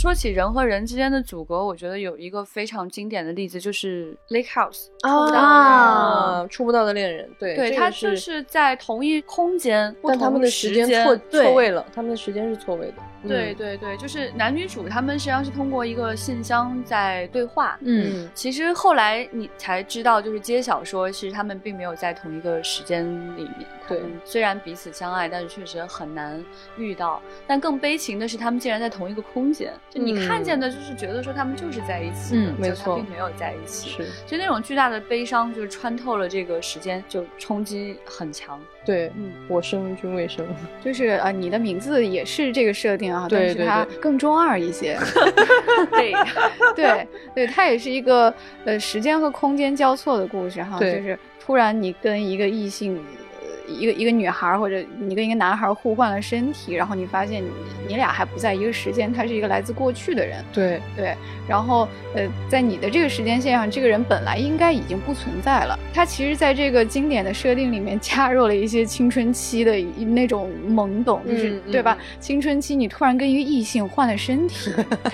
[0.00, 4.86] 说起人和人之间的阻隔，我觉得有一个非常经典的例子，就是《Lake House》
[5.34, 12.94] 啊，触不到的恋人，对，对他就是在同一空间，但他们的时间错错位了，他们的时间是错位的。
[13.26, 17.78] 对对对，就是男女主他们实际上是通过一个信箱在对话。
[17.82, 23.04] 嗯，其实后来你才知道，就是揭晓说，其实他们并没有在同一个时间
[23.36, 23.66] 里面。
[23.88, 26.42] 对，虽然彼此相爱，但是确实很难
[26.76, 27.20] 遇到。
[27.46, 29.72] 但更悲情的是，他们竟然在同一个空间。
[29.90, 33.90] 就你看见的，就是觉得说他们就是在一起的，没错，并没有在一起。
[33.90, 38.60] 是，就那种巨大的悲伤，就是穿透了这个时间，就冲击很强。
[38.84, 40.46] 对，嗯，我生君未生，
[40.84, 44.98] 就是啊，你的名字也是这个设定啊，但是它更中二一些。
[45.92, 46.12] 对，
[46.74, 48.32] 对，对，它也是一个
[48.64, 53.02] 呃时间和空间交错的故事哈，就是突然你跟一个异性。
[53.78, 57.48] 一个一个女孩或者你跟一个男孩互换了身体，然后你发现你
[57.88, 60.44] 你俩还不在一个时间，他是一个来自过去的人。
[60.52, 61.14] 对对，
[61.48, 65.78] 然后呃，在你的这个时间线上，这个人本来应该已经不存在了。
[65.92, 71.96] 他其实在这个经典的设定里面 加入了一些青春期的那种懵懂，就是对吧？
[72.18, 74.72] 青春期你突然跟一个异性换了身体，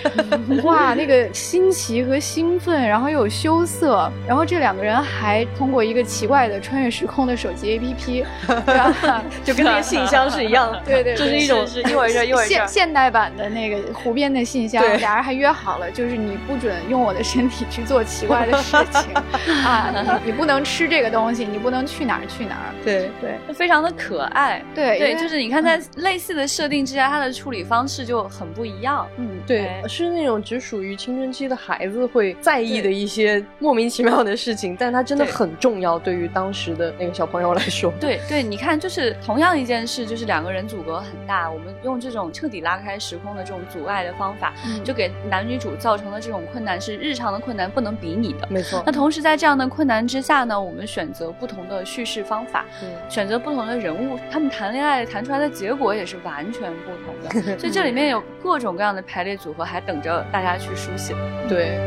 [0.64, 8.24] 哇，那个新奇和兴奋，然后又有羞涩，然后这两个人还通过一个奇怪的穿越时空的手机 APP。
[9.44, 19.14] 就跟那个信箱是一样的， 对对，这是一种一会儿一会儿现现代版的那个湖边的信箱，俩人还约好了，就是你不准用我的身体去做奇怪的事情
[19.64, 38.35] 啊，你不能吃这个东西，你不能去哪儿去哪儿，对对，非常的可爱，对对，就是你看在类似的设定之下，它的处理方式就很不一样，嗯，对，是那种只属于青春期的孩子会在意的一些莫名其妙的事情，但它真的很重要，对于当时的那个小朋友来说，对对。
[38.36, 44.52] 对，你看，就是同样一件事，就是两个人阻隔很大，我们用这种彻底拉开时空的这种阻碍的方法，
[44.84, 48.46] 就给男女主造成的这种困难，是日常的困难不能比拟的。
[48.50, 48.82] 没错。
[48.84, 52.66] 那同时在这样的困难之下呢，我们选择不同的叙事方法，
[53.08, 57.56] 选择不同的人物，他们谈恋爱谈出来的结果也是完全不同的。
[57.56, 61.14] 所以这里面有各种各样的排列组合，还等着大家去书写。
[61.48, 61.80] 对。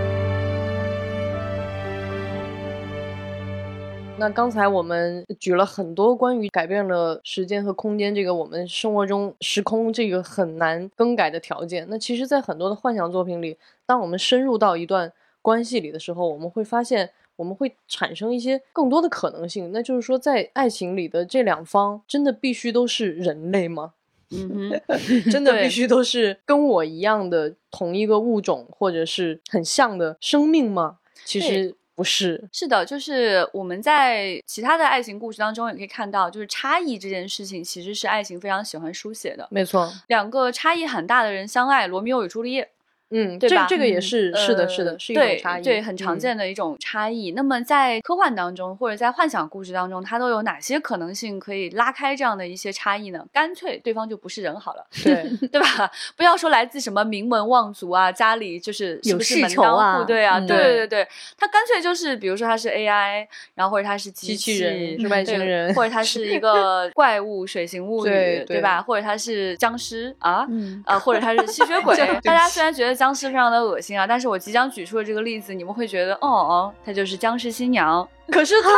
[4.19, 11.87] 那刚才我们举了很多关于改变了时间和空间这个我们生活中时空这个很难更改的条件。
[11.89, 19.71] 那其实，在很多的幻想作品里，当我们深入到一段关系里的时候，我们会发现，我们会产生一些更多的可能性。
[19.71, 23.93] 那就是说，在爱情里的这两方，真的必须都是人类吗？
[24.31, 24.81] 嗯哼，
[25.31, 30.97] 真的必须都是跟我一样的同一个物种，或者是很像的生命吗？
[31.23, 31.73] 其实。
[31.99, 39.45] 不是，是的，就是我们在其他的爱情故事当中也可以看到，就是差异这件事情其实是爱情非常喜欢书写的。
[39.51, 42.69] 没错，两个差异很大的人相爱，罗密欧与朱丽叶。
[43.11, 47.31] 嗯，对吧这这个也是是的，呃是的，是一种对差异，对，很常嗯见的一种差异。
[47.31, 53.25] 那么在科幻当中，或者在幻想故事当中，它都有哪些可能性可以拉开这样的一些差异呢？
[53.33, 55.89] 干脆对方就不是人好了，对， 对吧？
[56.15, 60.37] 不要说来自什么名门望族啊，家里就是是有世不是门当仇啊户对啊？
[60.39, 68.81] 嗯对对对他干脆就是，比如说他是 AI，然后或者他是机器器人是外星对人或者他是一个 怪物、水形物语，对对吧？
[68.81, 71.95] 或者他是僵尸啊，嗯啊，或者他是吸血 鬼。
[72.23, 78.05] 大家虽然觉得僵尸非常的恶心啊，但是我即将举出的这个例子，你们会觉得，哦哦，她就是僵尸新娘。
[78.29, 78.69] 可是他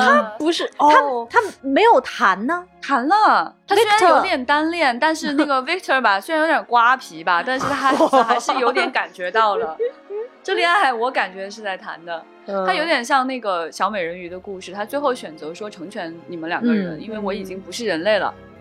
[0.00, 9.78] 他不是哦，她没有谈呢，谈了，她虽然有点单恋，但是那个 Victor 吧，虽然有点瓜皮吧，但是他还还是有点感觉到了。
[10.42, 18.55] 这恋爱我感觉是在谈的，他他有点像那个小美人鱼的故事，他最后选择说成全你们两个人，嗯因为我已经不是人类了，嗯，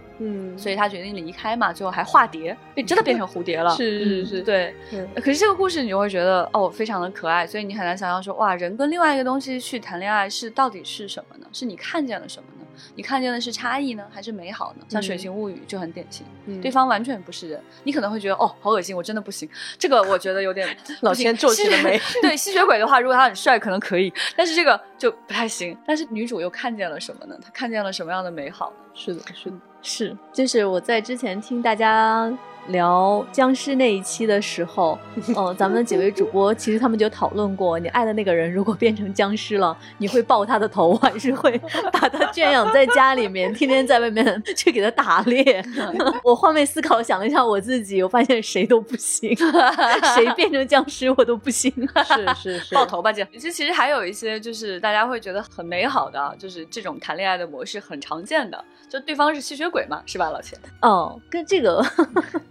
[0.57, 3.69] 所以他决定离开嘛，最后还化蝶，变真的变成蝴蝶了。
[3.75, 11.47] 是是是，对，嗯可是这个故事你就会觉得哦，非常的可爱，所以你很难想象说哇，人跟另外一个东西去谈恋爱是到底是什么呢？
[11.51, 12.65] 是你看见了什么呢？
[12.93, 14.85] 你看见的是差异呢，还是美好呢？
[14.89, 19.49] 像《水形物语》就很典型，嗯对方完全不是人，你可能会觉得哦，好恶心，我真的不行。
[19.77, 20.67] 这个我觉得有点
[21.01, 25.77] 老不行千皱起了眉 对吸血鬼的话，如果他很帅，可能可以，但是这个就不太行。
[25.87, 27.37] 但是女主又看见了什么呢？
[27.41, 28.75] 她看见了什么样的美好呢？
[28.93, 29.55] 是的，是的，
[29.87, 32.35] 是，就是我在之前听大家
[32.67, 34.97] 聊僵尸那一期的时候，
[35.35, 41.57] 呃，咱们几位主播其实他们就讨论过，你爱的那个人如果变成僵尸了，你会抱他的头，还是会
[41.91, 45.63] 把他圈养在家里面，天天在外面去给他打猎？
[46.23, 49.35] 我换位思考想了一下我自己，我发现谁都不行，
[50.15, 51.71] 谁变成僵尸我都不行。
[52.05, 53.27] 是是是，抱头吧姐。
[53.33, 60.57] 其实其实还有一些就是大家会觉得很美好的啊，就是这种谈恋爱的模式很常见的，就对方是吸血鬼嘛，是吧，老钱？
[60.81, 61.83] 哦，跟这个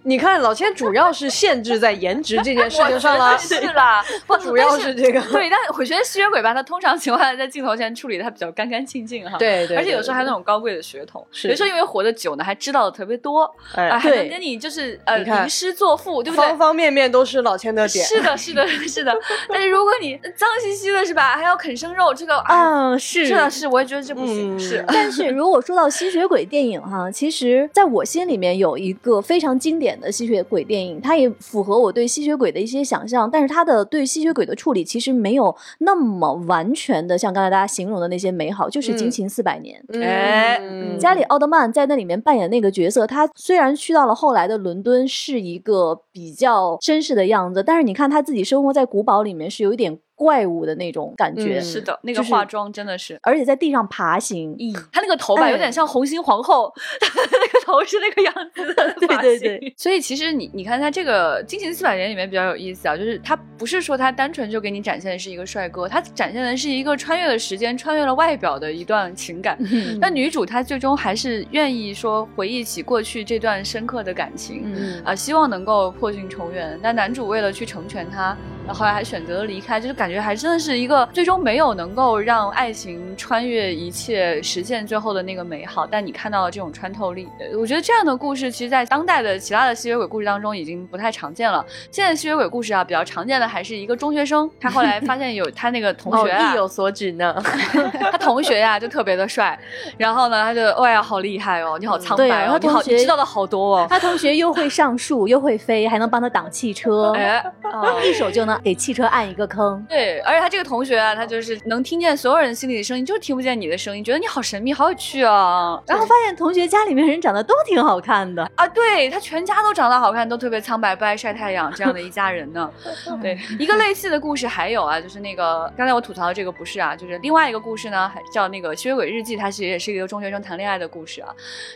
[0.05, 9.39] 你看老千主要是限制在颜值这件事情上了，是啦， 不主要是这个对，但我觉得吸血鬼吧，他通常情况下在镜头前处理的他比较干干净净哈。。
[9.39, 16.59] 对对，而且有时候还有那种高贵的血统，是有时候因为活得久呢，还知道的特别多，哎啊，还能对跟你就是呃吟诗作赋，对不对方？
[16.59, 19.15] 方面面都是老千的点，是的，是的，是的。
[19.49, 21.35] 但是如果你脏兮兮的，是吧？
[21.37, 22.55] 还要啃生肉，这个啊，
[22.93, 24.57] 啊，是是的，是，我也觉得这不行。
[24.57, 53.19] 嗯是，但是如果说到吸血鬼电影哈，其实在我心里面有一个非常经典的吸血鬼电影，它也符合我对吸血鬼的一些想象，但是它的对吸血鬼的处理其实没有那么完全的像刚才大家形容的那些美好，就是《惊嗯情四百年》嗯哎嗯加里奥德曼在那里面扮演那个角色，他虽然去到了后来的伦敦是一个比较绅士的样子，但是你看他自己生活在古堡里面是有一点怪物的那种感觉，嗯是的，那个化妆真的是。
[53.23, 54.57] 而且在地上爬行。
[54.93, 59.75] 他那个头吧，哎有点像红心皇后， 那个头是那个样子的 对发型对对。
[59.77, 69.59] 所以其实你你看他这个《惊情四百年》里面比较有意思啊，就是他不是说他单纯就给你展现的是一个帅哥，他展现的是一个穿越了时间、穿越了外表的一段情感。
[70.01, 76.79] 那女主她最终还是愿意说回忆起过去这段深刻的感情，嗯啊、希望能够破镜重圆。
[76.83, 85.87] 但男主为了去成全她，然后后来还选择了离开，就是感觉还真的是一个最终没有能够让爱情穿越一切，实现最后的那个美好。
[85.87, 91.65] 但你看到了这种穿透力，呃我觉得这样的故事，其实在当代的其他的吸血鬼故事当中已经不太常见了。
[91.91, 97.35] 现在吸血鬼故事啊，比较常见的还是一个中学生，他后来发现有他那个同哦学啊，意有所指呢，
[98.11, 99.59] 他同学呀、就特别的帅，
[99.99, 103.87] 然后呢，他就哎呀好厉害哦，你好苍对白哦，你好，你知道的好多哦。
[103.91, 109.85] 他同学又会上树，又会飞，还能帮他挡汽车，哎，哦一手就能给汽车按一个坑。
[109.89, 115.81] 对，而且他这个同学啊，他就是能听见所有人心里的声音，就是听不见你的声音，觉得你好神秘，好有趣啊。
[115.87, 122.71] 然后发现同学家里面人长得都挺好看的，啊，对他全家都长得好看，都特别苍白，不爱晒太阳，这样的一家人呢。
[123.21, 131.29] 对，一个类似的故事还有啊，就是那个刚才我吐槽的这个不是啊，就是另外一个故事呢，还叫那个《吸血鬼日记》，它其实也是一个中学生谈恋爱的故事啊。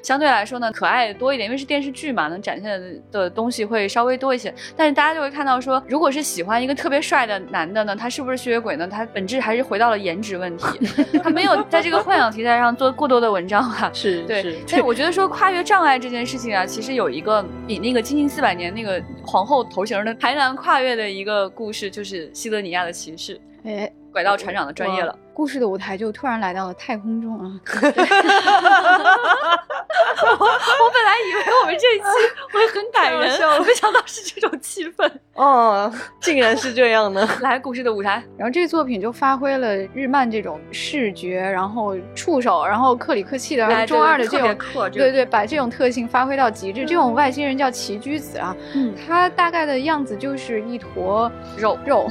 [0.03, 4.55] 相对来说呢，可爱多一点，因为是电视剧嘛，能展现的东西会稍微多一些。
[4.77, 8.87] 但是大家就会看到说，如果是喜欢一个特别帅的男的呢，他是不是吸血鬼呢？
[8.87, 10.65] 他本质还是回到了颜值问题，
[11.21, 13.91] 他没有在这个幻想题材上做过多的文章啊。
[13.95, 23.41] 是对是，，但是我觉得说跨越障碍这件事情啊，其实有一个比那个《金陵四百年》那个皇后头型的还难跨越的一个故事，就是西德尼亚的骑士。
[23.65, 25.19] 哎，拐到船长的专业了。
[25.39, 27.47] 故事的舞台就突然来到了太空中啊。
[30.21, 32.05] 我本来以为我们这一期
[32.53, 33.21] 会很感人，
[33.65, 35.09] 没想到是这种气氛。
[35.35, 37.25] 哦，竟然是这样的。
[37.41, 44.59] 来，故事的舞台，然后这个作品就发挥了日漫这种视觉，然后触手，然后克里克气的，然后中二的这种，
[44.91, 46.85] 对对，把这种特性发挥到极致。
[46.85, 48.57] 这种外星人叫奇居子啊，
[49.07, 52.11] 他大概的样子就是一坨肉肉，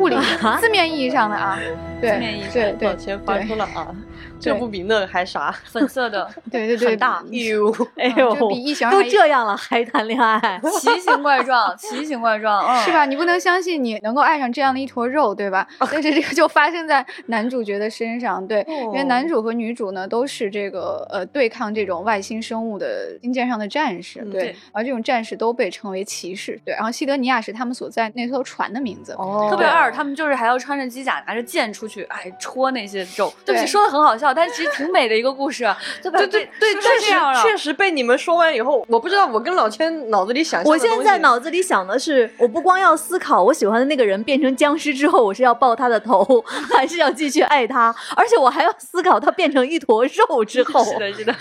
[0.00, 0.16] 物理
[0.60, 3.94] 字面意义上的啊，对，字面意义对对，先翻出了啊。
[4.40, 5.54] 这不比那还啥？
[5.64, 13.04] 粉色的， 对对对，很大，呦，哎呦，比异形都这样了还谈恋爱，奇形怪状， 奇形怪状，是吧？
[13.06, 15.66] 你不能相信你能够爱上这样的一坨肉，对吧？
[15.90, 34.32] 但是这个就发生在男主角的身上，对，因为男主和女主呢都是这个呃对抗这种外星生物的星舰上的战士，对，而这种战士都被称为骑士，对，然后西德尼亚是他们所在那艘船的名字，哦，特别二，他们就是还要穿着机甲，拿着剑出去，哎，戳那些肉，对不起，说的很好笑。
[34.34, 35.64] 但是其实挺美的一个故事，
[36.02, 46.44] 对对对对，确实确实被你们说完以后，我不知道我跟老千脑子里想，我现在脑子里想的是，我不光要思考我喜欢的那个人变成僵尸之后，我是要抱他的头，
[46.74, 51.34] 还是要继续爱他，而且我还要思考他变成一坨肉之后， 是的，是的，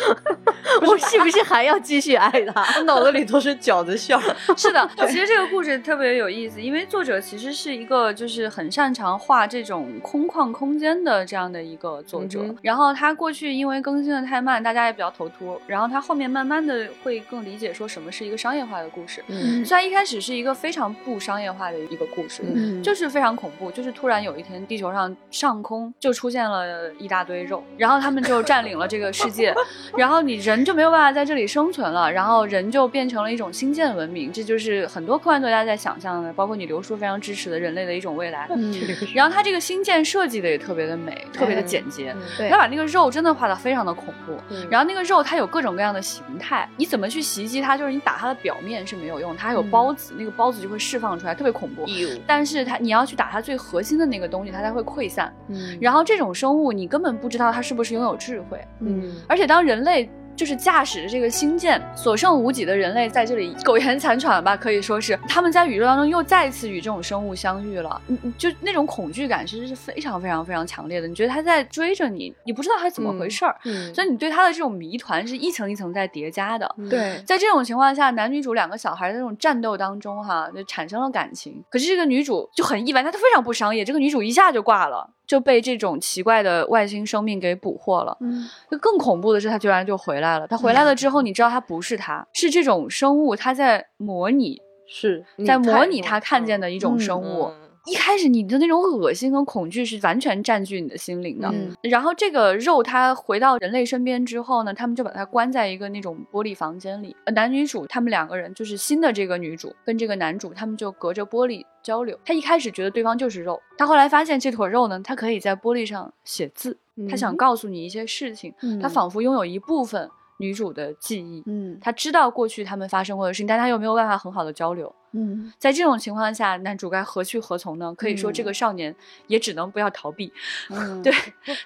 [0.82, 2.66] 我是不是还要继续爱他？
[2.78, 4.18] 我脑子里都是饺子馅。
[4.58, 13.52] 是的，其实这个故事特别有意思，因为作者其实是一个就是很擅长画这种空旷空间的这样的一个作者，然后他过去。
[13.52, 15.60] 因为更新的太慢，大家也比较头秃。
[15.68, 19.24] 然后他后面慢慢的会更理解说什么是一个商业化的故事。
[19.28, 29.54] 嗯，虽然一开始是一个非常不商业化的一个故事，嗯就是非常恐怖，就是突然有一天地球上上空就出现了一大堆肉，然后他们就占领了这个世界，
[29.98, 34.32] 然后你人就没有办法在这里生存了，然后人就变成了一种新建文明。
[34.32, 38.48] 这就是很多科幻作家在想象的，包括你刘叔非常支持的人类的一种未来。
[38.50, 38.74] 嗯，
[39.14, 42.16] 然后他这个新建设计的也特别的美，特别的简洁。
[42.38, 43.62] 对，他把那个肉真的画的。
[43.62, 44.36] 非常的恐怖，
[44.72, 47.78] 然后那个肉它有各种各样的形态，你怎么去袭击它？
[47.78, 51.86] 就是你打它的表面是没有用，它还有孢子，那个孢子就会释放出来，特别恐怖。
[52.26, 55.32] 但是它你要去打它最核心的那个东西，它才会溃散。
[55.50, 58.60] 嗯，然后这种生物你根本不知道它是不是拥有智慧。
[58.80, 60.10] 嗯，而且当人类。
[60.36, 68.02] 就是驾驶着这个星舰，所剩无几的人类在这里苟延残喘吧，可以说是他们在宇宙当中又再次与这种生物相遇了。
[68.08, 71.08] 嗯，就那种恐惧感其实是非常非常非常强烈的。
[71.08, 73.56] 你觉得他在追着你，你不知道他怎么回事儿，
[73.94, 76.76] 所以你对他的这种谜团是一层一层在叠加的。
[76.90, 81.64] 对，在这种情况下，男女主两个小孩的那种战斗当中，哈，就产生了感情。
[81.70, 85.10] 可是这个女主就很意外，她她非常不商业，这个女主一下就挂了。
[85.32, 88.18] 就被这种奇怪的外星生命给捕获了。
[88.20, 90.46] 嗯，就更恐怖的是，他居然就回来了。
[90.46, 97.50] 他回来了之后，你知道他不是他，是这种生物，他在模拟，是在模拟他看见的一种生物。
[97.86, 101.52] 一开始你的那种恶心和恐惧是完全占据你的心灵的，
[101.82, 112.18] 然后这个肉它回到人类身边之后呢，他们就把它关在一个那种玻璃房间里，男女主他们两个人就是新的这个女主跟这个男主，他们就隔着玻璃交流。
[112.24, 116.78] 他一开始觉得对方就是肉，他后来发现这坨肉呢，它可以在玻璃上写字，
[117.10, 120.10] 他想告诉你一些事情，他仿佛拥有一部分。
[120.38, 127.94] 女主的记忆，嗯，他知道过去他们发生过的事情，但他又没有办法很好的交流，嗯，在这种情况下，男主该何去何从呢？
[127.96, 128.96] 可以说，这个少年
[129.28, 130.32] 也只能不要逃避，
[130.70, 131.12] 嗯， 对，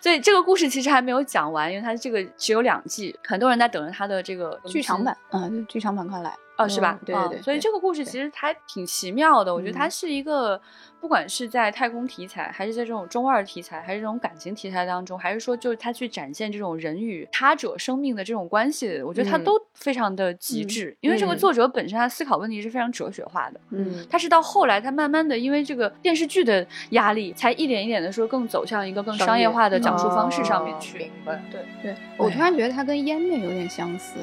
[0.02, 7.00] 所以这个故事其实还没有讲完，因为它这个只有两季，很多人在等着它的这个剧场版，嗯，剧场版快来，哦，是吧？
[7.06, 10.60] 对对对，所以这个故事其实还挺奇妙的，我觉得它是一个。
[11.02, 20.98] 不管是在太空题材，还是在这种中二题材，还是这种感情题材当中，还是说就是他去展现这种人与他者生命的这种关系，我觉得它都非常的极致。
[21.02, 30.98] 因为这个作者本身他思考问题是非常哲学化的，嗯，他是到后来他慢慢的因为这个电视剧的压力，才一点一点的说更走向一个更商业化的讲述方式上面去。
[30.98, 34.16] 明白，对对，我突然觉得他跟湮灭有点相似，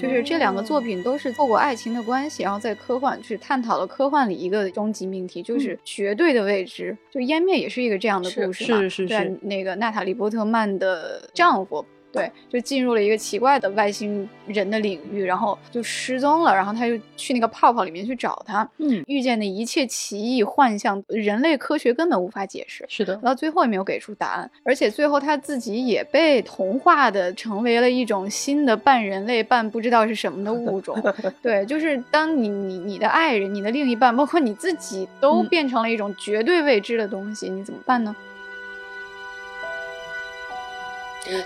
[0.00, 6.14] 就是这两个作品都是做过爱情的关系，然后在科幻去探讨了科幻里一个终极命题，就是绝。
[6.14, 8.78] 对的位置，就湮灭也是一个这样的故事嘛？
[8.82, 11.84] 是是是，那个娜塔莉波特曼的丈夫。
[12.14, 30.96] 对，就进入了一个奇怪的外星人的领域，然后就失踪了，然后他就去那个泡泡里面去找他，嗯，遇见的一切奇异幻象，人类科学根本无法解释，是的，到最后也没有给出答案，而且最后他自己也被同化的成为了一种新的半人类半不知道是什么的物种，
[31.42, 38.14] 对，就是当你你你的爱人、你的另一半，包括你自己都变成了一种绝对未知的东西，你怎么办呢？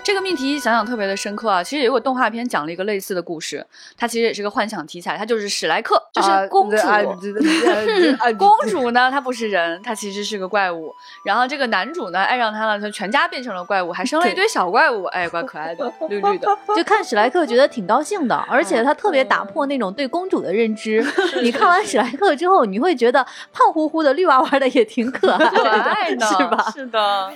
[0.03, 1.63] 这个命题想想特别的深刻啊。
[1.63, 3.65] 其实有个动画片讲了一个类似的故事，
[3.97, 6.77] 它其实也是个幻想题材，它就是史莱克，就是公主。
[8.37, 10.93] 公主呢，她不是人，她其实是个怪物。
[11.25, 16.47] 然后这个男主呢，爱上她了，他全家变成了怪物，还生了一堆小怪物，哎，怪可爱的， 绿绿的。
[16.75, 21.05] 就看史莱克觉得挺高兴的，而且他特别打破那种对公主的认知。
[21.41, 26.71] 你看完史莱克之后，你会觉得胖乎乎的绿娃娃的也挺可爱的，是吧？
[26.73, 27.31] 是的。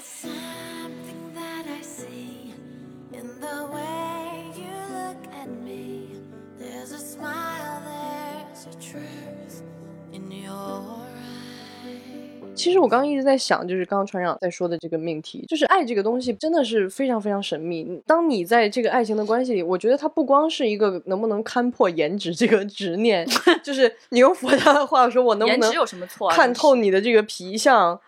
[12.55, 18.01] 其实我刚刚一直在想，就是刚刚船长在说的这个命题，就是爱这个东西真的是非常非常神秘。
[18.05, 23.27] 当你在这个爱情的关系里，我觉得它不光是一个能不能看破颜值这个执念，
[23.63, 27.99] 就是你用佛家的话说，我能不能有什么错看透你的这个皮相？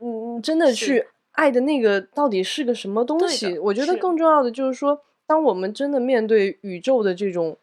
[0.00, 3.58] 嗯，真的去爱的那个到底是个什么东西？
[3.58, 7.56] 我觉得更重要的就是说，当我们真的面对宇宙的这种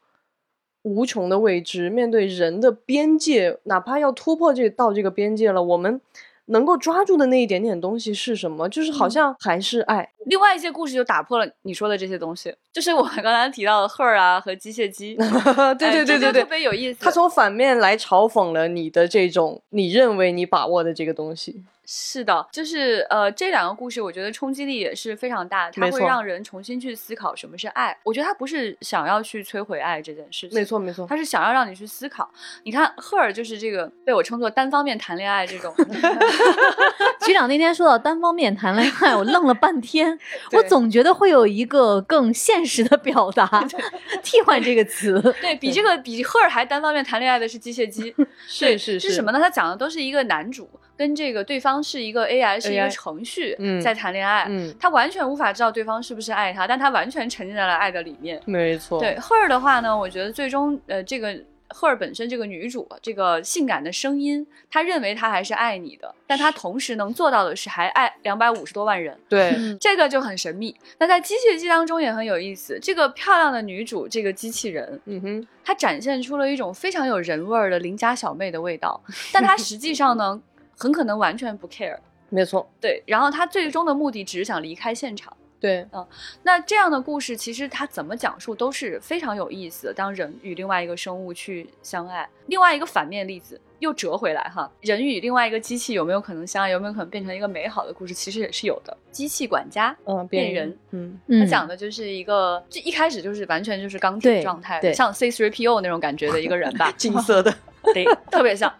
[0.81, 6.01] 无穷的未知，面对人的边界，哪怕要突破这到这个边界了，我们。
[6.45, 8.67] 能够抓住的那一点点东西是什么？
[8.69, 10.09] 就是好像还是爱。
[10.25, 15.15] 另外一些故事就打破了你说的这些东西，就是我们刚才提到的 her 啊和机械姬，
[15.79, 16.99] 对对对对对，特别有意思。
[17.03, 21.63] 他从反面来嘲讽了你的这种你认为你把握的这个东西。
[21.85, 27.97] 是的，就是呃，这两个故事我觉得冲击力也是非常大，它会让人重新去思考什么是爱。
[28.03, 32.31] 我觉得他不是想要去摧毁爱这件事情，没错没错，他是想要让你去思考。
[32.63, 35.73] 你看赫尔就是这个被我称作单方面谈恋爱这种。
[37.21, 40.17] 局长那天说到单方面谈恋爱，我愣了半天，
[40.53, 43.67] 我总觉得会有一个更现实的表达，
[44.23, 45.21] 替换这个词。
[45.41, 48.15] 对比这个比赫尔还单方面谈恋爱的是机械姬，
[48.47, 49.39] 是是是什么呢？
[49.39, 50.69] 他讲的都是一个男主。
[51.01, 58.39] 跟这个对方是一个 AI，是一个程序在谈恋爱，嗯他完全无法知道对方是不是爱他，但他完全沉浸在了爱的里面。
[58.45, 61.35] 没错，对赫尔的话呢，我觉得最终呃，这个
[61.69, 69.17] 赫尔本身这个女主，这个性感的声音，她认为她还是爱你的，但她同时能做到的是还爱两百五十多万人。
[69.27, 70.75] 对，这个就很神秘。
[70.99, 79.01] 那在机械姬当中也很有意思，这个漂亮的女主，这个机器人，嗯哼，她展现出了一种非常有人味儿的邻家小妹的味道，
[79.33, 80.39] 但她实际上呢。
[80.81, 81.95] 很可能完全不 care，
[82.29, 83.03] 没错，对。
[83.05, 86.03] 然后他最终的目的只是想离开现场，对，嗯。
[86.41, 89.93] 那这样的故事其实他怎么讲述都是非常有意思的。
[89.93, 96.69] 当人与另外一个生物去相爱，另外一个反面例子又折回来哈，人与另外一个机器有没有可能相爱？
[96.69, 98.13] 有没有可能变成一个美好的故事？
[98.15, 98.97] 其实也是有的。
[99.11, 107.53] 机器管家，嗯，变人，嗯，他讲的就是一个，就一开始就是完全就是钢铁状态，像 C3PO 那种感觉的一个人吧， 金色的。
[107.93, 108.71] 对，特别像。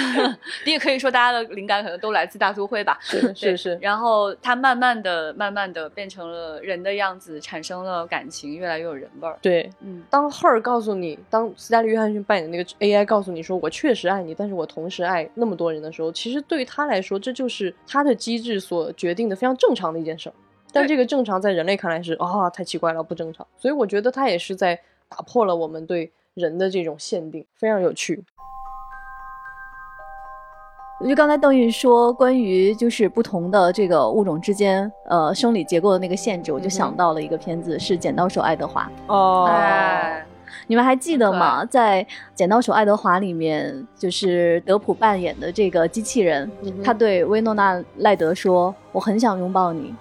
[0.64, 2.98] 你也可以说，大家的灵感可能都来自大都会吧。
[3.00, 3.78] 是是是。
[3.80, 9.38] 然后他慢慢的、慢慢的变成了人的样子，产生了感情，越来越有人味儿。
[9.40, 10.02] 对，嗯。
[10.10, 20.32] 当 Her 告诉你，当斯嘉丽·约翰逊扮演的那个 AI 告诉你说“我确实爱你，但是我同时爱那么多人”的时候，其实对于他来说，这就是他的机制所决定的非常正常的一件事儿。
[20.72, 23.46] 但这个正常在人类看来是啊，太奇怪了，不正常。
[23.56, 28.22] 所以我觉得他也是在打破了我们对人的这种限定，非常有趣。
[31.04, 40.24] 就刚才邓玉说关于就是不同的这个物种之间呃生理结构的那个限制，我就想到了一个片子是《剪刀手爱德华》哦，哎
[40.68, 41.64] 你们还记得吗？
[41.64, 42.02] 在
[42.34, 46.50] 《剪刀手爱德华》里面，就是德普扮演的这个机器人，
[46.82, 49.94] 他对薇诺娜赖德说：“我很想拥抱你。”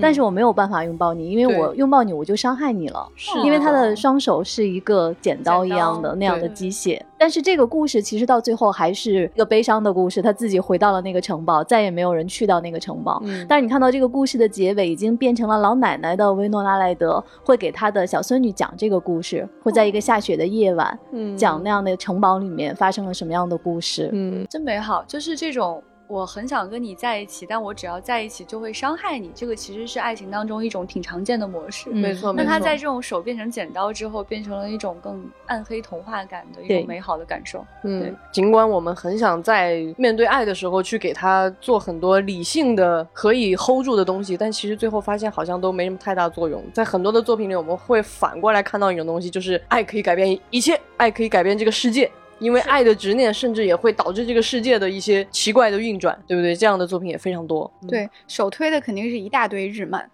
[0.00, 3.08] 但是我没有办法拥抱你，因为我拥抱你我就伤害你了。
[3.16, 7.00] 是，因为他的双手是一个剪刀一样的那样的机械。
[7.20, 13.20] 但是这个故事其实到最后还是一个悲伤的故事，他自己回到了那个城堡，再也没有人去到那个城堡。
[13.48, 24.08] 但是你看到这个故事的结尾，已经变成了老奶奶的维诺拉莱德会给他的小孙女讲这个故事，会在一个下雪的夜晚，嗯讲那样的城堡里面发生了什么样的故事。
[24.12, 25.82] 嗯，真美好，就是这种。
[26.08, 29.30] 我很想跟你在一起，但我只要在一起就会伤害你。
[29.34, 31.90] 这个其实是爱情当中一种挺常见的模式。
[31.90, 37.62] 没错，那他在这种手变成剪刀之后，变成了一种更暗黑童话感的一种美好的感受。
[37.82, 46.64] 嗯，尽管我们很想在面对爱的时候去给他做很多理性的可以 hold 住的东西，但其实最后发现好像都没什么太大作用。
[46.72, 52.10] 在很多的作品里，我们会反过来看到一种东西，就是爱可以改变一切，爱可以改变这个世界。
[52.38, 56.54] 因为爱的执念，甚至也会导致这个世界的一些奇怪的运转，对不对？
[56.54, 57.70] 这样的作品也非常多。
[57.88, 60.08] 对，首推的肯定是一大堆日漫，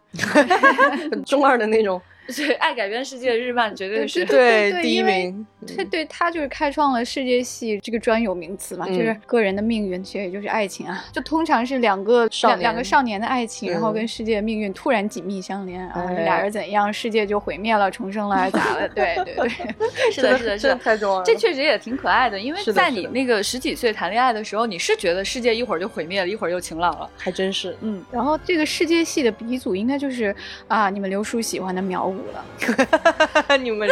[1.25, 2.01] 中二的那种。
[2.35, 5.47] 对，爱改变世界的日漫绝对是对第一名。
[5.77, 11.05] 他对他就是开创了世界系这个专有名词嘛，就是个人的命运，其实也就是爱情啊。
[11.13, 18.89] 就通常是两个两两个少年的爱情，然后跟世界命运突然紧密相连啊，俩人怎样，世界就毁灭了，重生了，还是咋了？
[18.91, 19.49] 对对对，
[20.13, 21.25] 是的，是的，是的，太重要了。
[21.25, 27.77] 这确实也挺可爱的，因为在你那个十几岁谈恋爱的时候，你是觉得世界一会儿就毁灭了，一会儿又晴朗了，还真是。
[27.81, 30.35] 嗯，然后这个世界系的鼻祖应该就是
[30.69, 32.45] 啊，你们刘叔喜欢的苗舞了。
[33.61, 33.89] 你们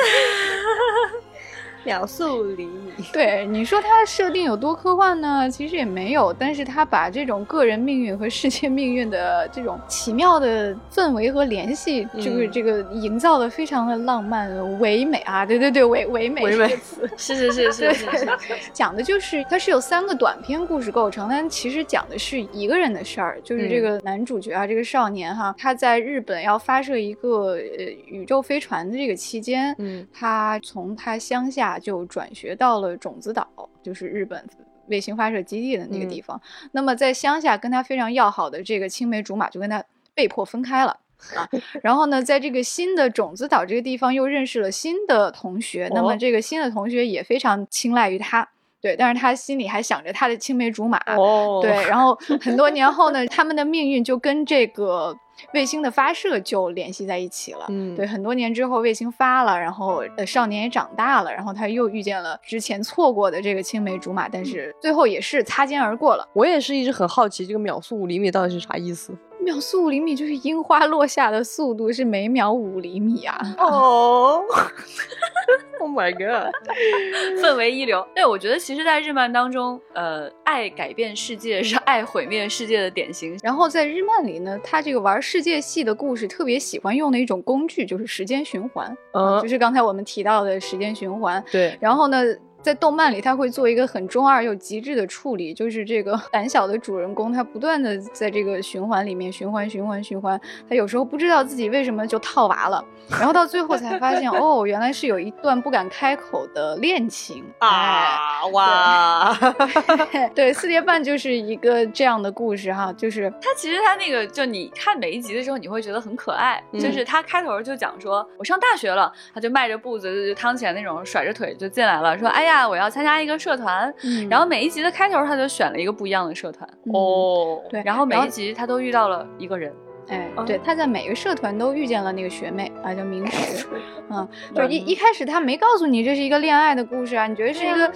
[1.84, 5.50] 秒速厘米，对你说它设定有多科幻呢？
[5.50, 15.44] 其实也没有，但是他把这种个人命运和世界命运的这种奇妙的氛围和联系，就是这个营造的非常的浪漫唯美啊！
[15.44, 18.28] 对对对，唯唯美唯美词， 是是是是是是，
[18.72, 31.71] 讲的就是它是由三个短篇故事构成，但其实讲的是一个人的事儿，就是这个男主角啊，这个少年哈，他在日本要发射一个呃宇宙飞船的这个期间，嗯，他从他乡下。
[31.78, 33.48] 就转学到了种子岛，
[33.82, 34.44] 就是日本
[34.88, 36.40] 卫星发射基地的那个地方。
[36.72, 40.98] 那么在乡下跟他非常要好的这个青梅竹马就跟他被迫分开了
[41.34, 41.48] 啊。
[41.82, 45.90] 然后呢，在这个新的种子岛这个地方又认识了新的同学。
[45.94, 48.48] 那么这个新的同学也非常青睐于他，
[48.82, 50.98] 对，但是他心里还想着他的青梅竹马。
[51.16, 51.70] 哦，对。
[51.86, 55.16] 然后 很多年后呢，他们的命运就跟这个。
[55.54, 66.28] 卫星的发射就联系在一起了，嗯，对，很多年之后卫星发了，然后呃少年也长大了，然后他又遇见了之前错过的这个青梅竹马，但是最后也是擦肩而过了。
[66.34, 69.12] 我也是一直很好奇这个秒速五厘米到底是啥意思。
[69.42, 73.38] 秒速五厘米就是樱花落下的速度是每秒五厘米啊！
[73.58, 74.42] 哦，
[75.80, 76.52] Oh my god，
[77.42, 78.06] 氛围一流。
[78.14, 83.36] 对，我觉得其实，在日漫当中，呃，爱改变世界是爱毁灭世界的典型。
[83.42, 91.42] 然后在日漫里呢，他这个玩世界系的故事特别喜欢用的一种工具就是时间循环，嗯，就是刚才我们提到的时间循环。
[91.50, 92.22] 对，然后呢？
[92.62, 108.46] 在动漫里，他会做一个很中二又极致的处理，就是这个 胆小的主人公，他不断的在这个循环里面循环循环循环，他有时候不知道自己为什么就套娃了，然后到最后才发现，哦，原来是有一段不敢开口的恋情啊！
[108.52, 109.36] 哇，
[110.32, 122.51] 对，四叠半就是一个这样的故事哈，就是他其实他那个就你看每一集的时候，你会觉得很可爱，就是他开头就讲说，我上大学了，他就迈着步子就汤浅那种甩着腿就进来了，说，哎呀。
[122.68, 123.92] 我要参加一个社团，
[124.30, 126.68] 然后每一集的开头他就选了一个不一样的社团。
[126.92, 129.72] 哦，对，然后每一集他都遇到了一个人，
[130.08, 133.66] 哎，对，他在每个社团都遇见了那个学妹啊，叫明石，
[134.10, 137.92] 嗯，就一一开始他没告诉你这是一个恋爱的故事啊，你觉得是一个，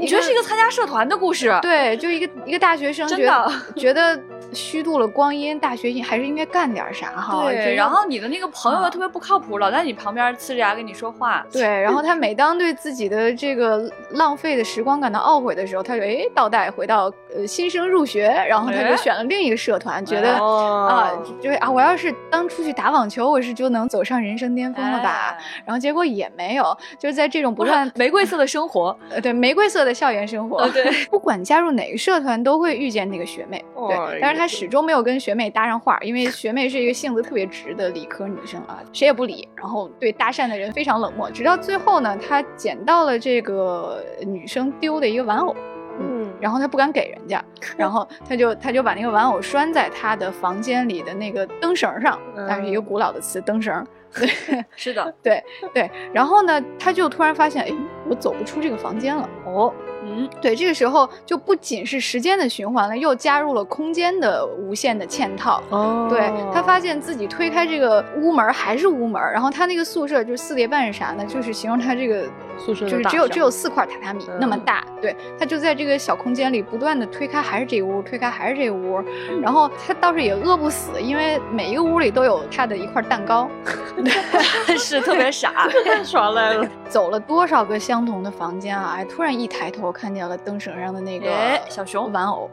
[0.00, 1.56] 你觉得是一个参加社团的故事？
[1.62, 4.20] 对，就一个一个大学生觉得觉得。
[4.52, 7.42] 虚度了光阴，大学还是应该干点啥哈。
[7.42, 11.44] 对，然后你的那个朋友又特别不靠谱，老在你旁边呲着牙跟你说话。
[11.50, 21.10] 对，然后他每当对自己的这个浪费的时光感到懊悔的时候，他就哎倒带回到呃新生入学，然后他就选了另一个社团，觉得啊，
[21.42, 25.36] 就是啊，我要是当初去打网球，我是就能走上人生巅峰了吧？
[25.66, 26.64] 然后结果也没有，
[26.96, 34.44] 就是在这种不断玫瑰色的生活，呃，对，玫瑰色的校园生活，对，不管加入哪个社团，都会遇见那个学妹，对，但是他。
[34.44, 41.30] 他始终没有跟学妹搭上话，因为学妹是一个性子特别直的理科女生啊，谁也不理，然后对搭讪的人非常冷漠。
[41.30, 45.56] 直到最后呢，他捡到了这个女生丢的一个玩偶，
[46.00, 47.42] 嗯，然后他不敢给人家，
[47.76, 53.86] 然后他就他就把那个玩偶拴在他的房间里的那个灯绳上，那是一个古老的词，灯绳。
[54.14, 54.28] 对，
[54.76, 55.42] 是的，对
[55.72, 55.90] 对。
[56.12, 57.72] 然后呢，他就突然发现，哎，
[58.08, 59.28] 我走不出这个房间了。
[59.44, 59.72] 哦。
[60.04, 65.62] 嗯，对，这个时候就不仅是时间的循环了，又加入了空间的无限的嵌套。
[65.70, 71.24] 哦，对他发现自己推开这个屋门还是屋门，然后他那个宿舍就是四叠半是啥呢？
[71.24, 72.24] 就是形容他这个
[72.58, 74.84] 宿舍就是只有只有四块榻榻米那么大。
[75.00, 79.02] 对他就在这个小空间里不断的推开还是这屋，推开还是这屋，
[79.42, 83.48] 然后他倒是也饿不死，因为每一个屋里都有他的一块蛋糕
[84.78, 86.66] 是特别傻，太爽来了。
[86.88, 88.94] 走了多少个相同的房间啊？
[88.96, 89.93] 哎，突然一抬头。
[89.94, 91.30] 看见了灯绳上的那个
[91.68, 92.50] 小熊玩偶，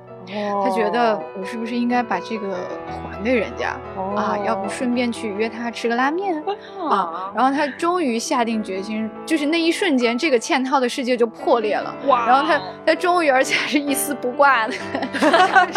[0.63, 2.55] 他觉得我是不是应该把这个
[2.87, 3.75] 还给人家
[4.15, 4.37] 啊？
[4.45, 6.41] 要不顺便去约他吃个拉面
[6.89, 7.31] 啊？
[7.35, 11.93] 然后他终于下定决心，就是那一瞬间，这个嵌套的世界就破裂了。
[12.07, 12.27] 哇！
[12.27, 14.73] 然后他他终于而且还是一丝不挂的，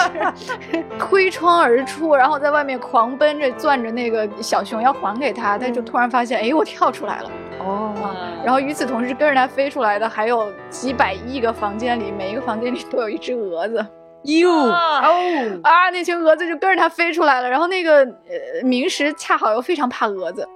[0.98, 7.30] 推窗而出，然后在外面狂奔着攥着那个小熊要还给他，他就突然发现，哎，我跳出来了。
[7.64, 7.94] 哦，
[8.44, 13.84] 然后与此同时，跟着它飞出来的还有几百亿个房间里，每一个房间里都有一只蛾子。
[14.24, 14.70] 哟哦
[15.62, 17.48] 啊，那群蛾子就跟着它飞出来了。
[17.48, 20.48] 然后那个呃明石恰好又非常怕蛾子，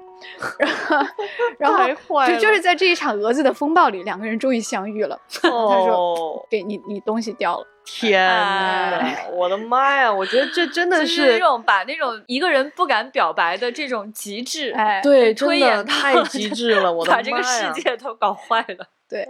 [1.59, 5.19] 然后然后就就是在这一场蛾子的风暴里，两个人终于相遇了。
[5.43, 7.67] 他说哦：“给你，你东西掉了。
[7.91, 9.27] 天呐哎！
[9.33, 10.13] 我的妈呀！
[10.13, 18.87] 我觉得这真的就是那种把那种一个人不敢表白的这种极致，哎，对，真的推演到太极致了，我的把这个世界都搞坏了。
[19.09, 19.27] 对，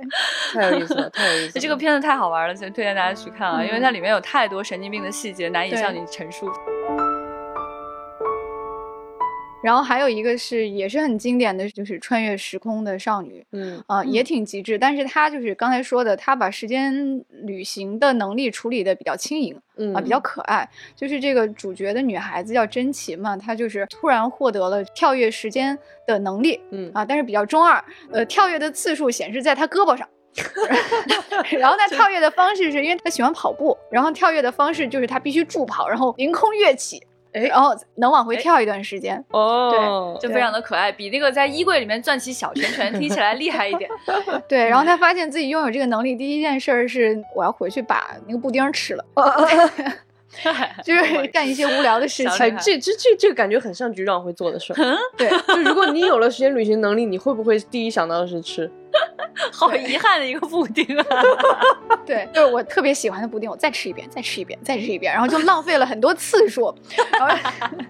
[0.52, 1.60] 太有意思了，太有意思了。
[1.60, 6.50] 这个片子太好玩了，所以推荐大家去看啊，因为它里面有太多神经病的细节难以向你陈述。
[9.62, 13.44] 然后还有一个是也是很经典的，就是穿越时空的少女。
[13.52, 20.68] 嗯啊、也挺极致，但是她就是刚才说的，她把时间旅行的能力处理的比较轻盈嗯啊，比较可爱。
[20.94, 27.82] 就是这个主角的女孩子叫真奇嘛，她就是突然获得了跳跃时间的能力嗯啊，但是比较中二，
[28.12, 30.08] 呃，跳跃的次数显示在她胳膊上。
[31.58, 37.02] 然后呢， 跳跃的方式是因为她喜欢跑步，然后跳跃的方式就是她必须助跑，然后凌空跃起，
[37.32, 39.22] 哎然后能往回跳一段时间。
[39.30, 43.88] 哦，对就非常的可爱，比那个在衣柜里面转起小拳拳听起来厉害一点。
[44.48, 49.04] 对，然后他发现自己拥有这个能力，第一件事儿是我要回去把那个布丁儿吃了，
[50.84, 52.32] 就是干一些无聊的事情。
[52.32, 54.96] 哎，这这这这感觉很像局长会做的事儿。
[55.16, 58.70] 对，就如果你有了时间旅行能力，你会不会第一想到的是吃？
[59.52, 61.06] 好遗憾的一个布丁啊！
[62.04, 66.74] 对，就是我特别喜欢的布丁，我再吃一遍，再吃一遍，再吃一遍，然后就浪费了很多次数。
[67.12, 67.36] 然后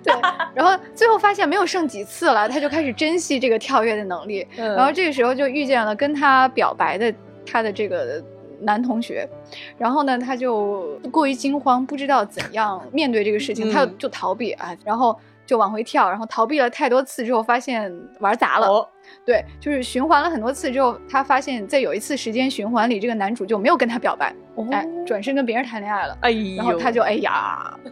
[0.03, 0.13] 对，
[0.55, 4.47] 然后最后发现没有剩几次了，他就开始珍惜这个跳跃的能力。
[4.57, 7.13] 嗯然后这个时候就遇见了跟他表白的
[7.47, 8.23] 他的这个
[8.61, 9.29] 男同学，
[9.77, 15.19] 然后呢，他就过于惊慌，不知道怎样面对这个事情，嗯他就就逃避啊，然后
[15.49, 17.91] 就往回跳，然后逃避了太多次之后，发现
[18.21, 18.67] 玩砸了。
[18.67, 18.87] 哦，
[19.25, 24.31] 对，就是循环了很多次之后，他发现，在有一次时间循环里，这个男主就没有跟他表白，
[24.71, 26.15] 哎，转身跟别人谈恋爱了。
[26.21, 27.73] 哎，然后他就哎呀，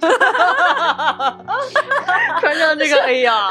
[2.40, 3.48] 穿上这个，哎呀，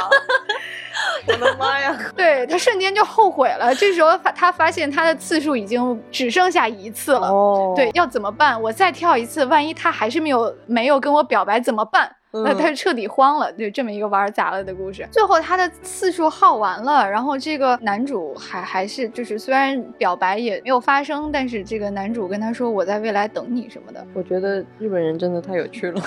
[1.28, 1.98] 我的妈呀！
[2.16, 3.74] 对他瞬间就后悔了。
[3.74, 7.28] 这时候发他发现他的次数已经只剩下一次了。
[7.28, 8.62] 哦对，，要怎么办？
[8.62, 12.16] 我再跳一次，万一他还是没有没有跟我表白怎么办？
[12.44, 15.08] 那嗯他就彻底慌了，就这么一个玩砸了的故事。
[15.12, 24.06] 最后他的次数耗完了，然后这个男主还还是就是虽然表白也没有发生，但是这个男主跟他说我在未来等你什么的。
[24.14, 26.02] 我觉得日本人真的太有趣了，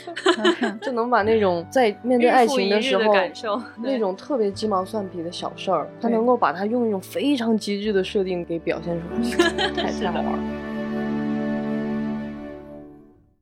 [0.80, 10.73] 就能把那种在面对爱情的时候感受，那种特别鸡毛蒜皮的小事儿，他能够把它用一种非常极致的设定给表现出来， 太太好玩了。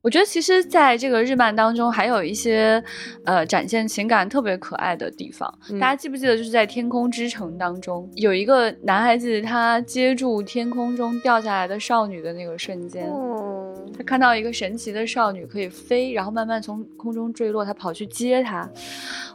[0.03, 2.83] 我觉得其实在这个日漫当中，还有一些
[3.25, 5.53] 呃展现情感特别可爱的地方。
[5.71, 13.52] 嗯大家记不记得，就是在《天空之城》当中，有一个男孩子他接住天空中掉下来的少女的那个瞬间，嗯，
[13.97, 18.69] 他看到一个神奇的少女可以飞，然后慢慢从空中坠落，他跑去接她。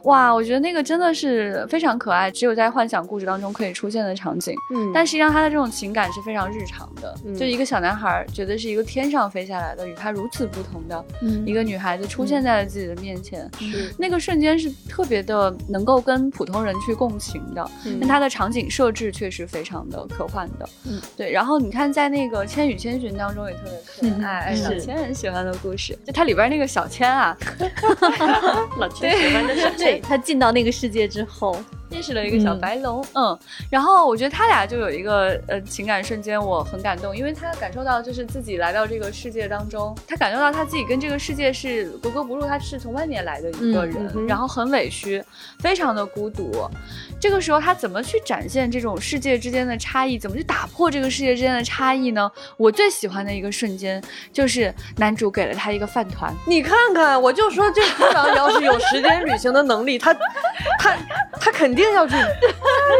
[0.04, 4.54] 哇，我觉得那个真的是非常可爱，只有在幻想故事当中可以出现的场景。
[4.74, 17.70] 嗯但实际上，他的这种情感是非常日常的，嗯就一个小男孩觉得是一个天上飞下来的，与他如此不同的嗯一个女孩子出现在了自己的面前，是那个瞬间是特别的能够跟普通人去共情的。
[17.86, 21.30] 嗯那它的场景设置确实非常的科幻的，嗯，对。
[21.32, 27.36] 然后你看，在那个《千与千寻》当中也特别可爱， 嗯小是千很喜欢的故事， 就它里边那个小千啊，
[28.78, 31.56] 老千喜欢的是对他进到那个世界之后，
[31.90, 33.38] 认识了一个小白龙，嗯
[33.70, 45.22] 然后我觉得他俩就有一个呃情感瞬间，我很感动，因为他感受到就是自己来到这个世界当中，他感受到他自己跟这个世界是格格不入，他是从外面来的一个人，然后很委屈，
[45.60, 46.68] 非常的孤独。
[47.20, 52.30] 这个时候他怎么去展现这种世界之间的差异，怎么去打破这个世界之间的差异呢？
[52.56, 60.14] 我最喜欢的一个瞬间就是男主给了他一个饭团，你看看，我就说这局长要是有时间旅行的能力，他
[60.78, 60.96] 他
[61.32, 62.14] 他肯定要去。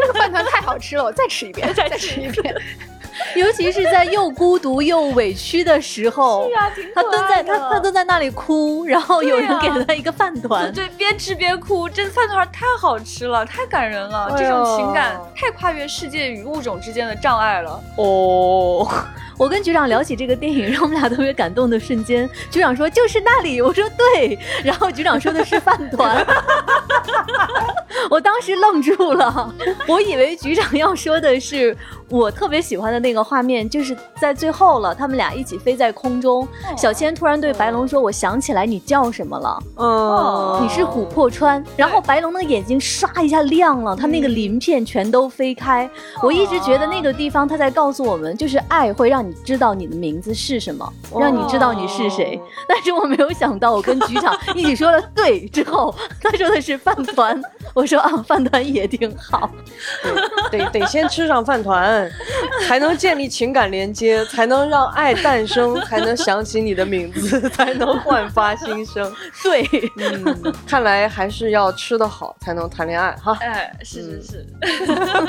[0.01, 2.55] 这个饭团太好吃了，我再吃一遍， 再吃一遍。
[3.35, 6.49] 尤其是在又孤独又委屈的时候，
[6.95, 17.83] 他蹲在他他蹲在那里哭，然后有人给了他一个饭团， 对，边吃边哭，这饭团太好吃了，太感人了，哎这种情感太跨越世界与物种之间的障碍了。
[17.97, 18.87] 哦，
[19.39, 26.25] 我跟局长聊起这个电影，让我们俩特别感动的瞬间，局长说就是那里，我说对，然后局长说的是饭团，
[28.11, 29.55] 我当时愣住了，
[29.87, 31.75] 我以为局长要说的是
[32.09, 36.45] 我特别喜欢的那个画面，就是在最后了，他们俩一起飞在空中，
[36.77, 45.89] 小千突然对白龙说：“我想起来你叫什么了，嗯，你是琥珀川。”然后白龙的眼睛唰一下亮了，他那个鳞片全都飞开。
[46.21, 52.41] 我一直觉得那个地方他在告诉我们，就是爱会让你你知道你的名字是什么，让你知道你是谁。
[52.67, 57.39] 但是我没有想到，我跟局长一起说了 对之后，他说的是饭团，
[57.73, 59.49] 我说啊，饭团也挺好，
[60.51, 62.09] 得得先吃上饭团，
[62.67, 69.11] 才能建立情感连接，才能让爱诞生，才能想起你的名字，才能焕发新生。
[69.43, 69.67] 对，
[69.97, 73.37] 嗯，看来还是要吃的好才能谈恋爱哈。
[73.41, 74.45] 哎，是是是，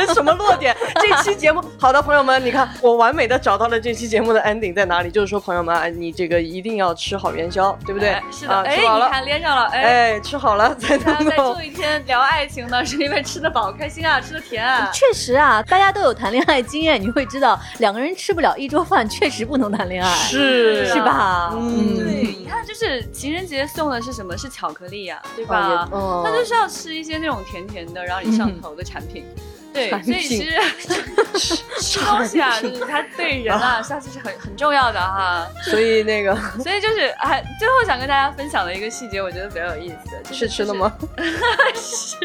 [0.15, 0.75] 什么落点？
[1.01, 5.11] 这期节目，好的朋友们，你看我完美的找到了这期节目的 ending 在哪里？
[5.11, 8.11] 就是说，朋友们啊，你这个一定要吃好元宵，对不对？
[8.11, 9.91] 哎是的，啊，哎，吃好了，你看连上了，哎。
[9.91, 14.89] 哎，吃好了 才能够这一天聊爱情呢， 是因为吃得饱，开心啊，吃得甜啊。
[14.93, 21.51] 确实啊，大家都有谈恋爱经验，你会知道两个人吃不了一桌饭，确实不能谈恋爱，是是吧？
[21.55, 24.37] 嗯对，你看，就是情人节送的是什么？
[24.39, 25.89] 是巧克力呀、对吧？
[25.91, 29.25] 哦那就是要吃一些那种甜甜的，让你上头的产品。
[29.73, 30.51] 对，所以其实
[31.81, 35.47] 吃东西啊，就是它对人啊，下次是很很重要的哈。
[35.65, 40.93] 所以那个所以就是还最后想跟大家分享的一个细节，我觉得比较有意思的，就是吃的吗？
[41.75, 42.17] 是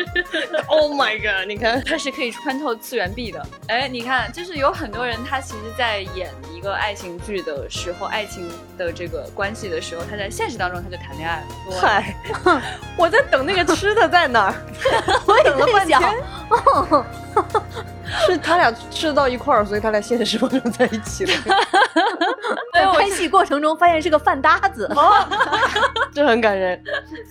[0.68, 1.48] ，？Oh my god！
[1.48, 3.46] 你看，它是可以穿透次元壁的。
[3.68, 11.80] 哎，你看，就是有很多人他其实，在演一个爱情剧的时候，爱情的这个关系的时候，他在现实当中他就谈恋爱了。
[11.80, 12.16] 嗨，
[12.98, 14.56] 我在等那个吃的在哪儿，
[15.26, 16.00] 我也等了半天，，
[18.28, 21.32] 是他俩吃到一块儿，所以他俩现实生活中在一起了，
[22.74, 24.90] 在拍戏过程中发现是个饭搭子，
[26.14, 26.82] 这很感人。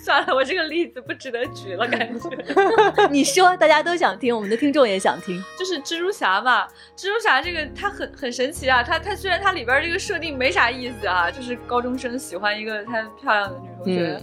[0.02, 2.28] 算了，我这个例子不值得举了，感觉。
[3.10, 5.42] 你说大家都想听，我们的听众也想听。
[5.58, 14.20] 就是蜘蛛侠嘛，蜘蛛侠这个它很很神奇啊，它它虽然它里边这个设定没啥意思啊，就是高中生喜欢一个他漂亮的女同学，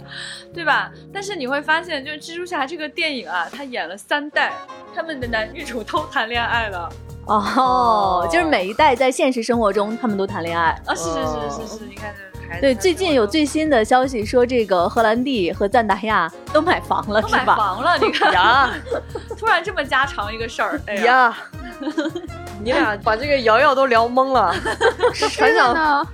[0.54, 0.92] 对吧？
[1.12, 4.52] 但是你会发现，就是蜘蛛侠这个电影啊，他演了三代，
[4.94, 6.88] 他们的男女主都谈恋爱了
[7.26, 10.70] 哦，就是每一代在现实生活中他们都谈恋爱。
[10.86, 10.94] 啊！
[10.94, 17.56] 是是是是是，你看这孩子，对，最近有最新的消息说，这个荷兰弟和赞达亚都买房了，都买是吧？
[17.56, 18.70] 房了，你看， 呀
[19.38, 21.36] 突然这么家常一个事儿，哎呀，呀，
[22.62, 24.54] 你俩把这个瑶瑶都聊懵了。
[25.14, 26.06] 船长呢？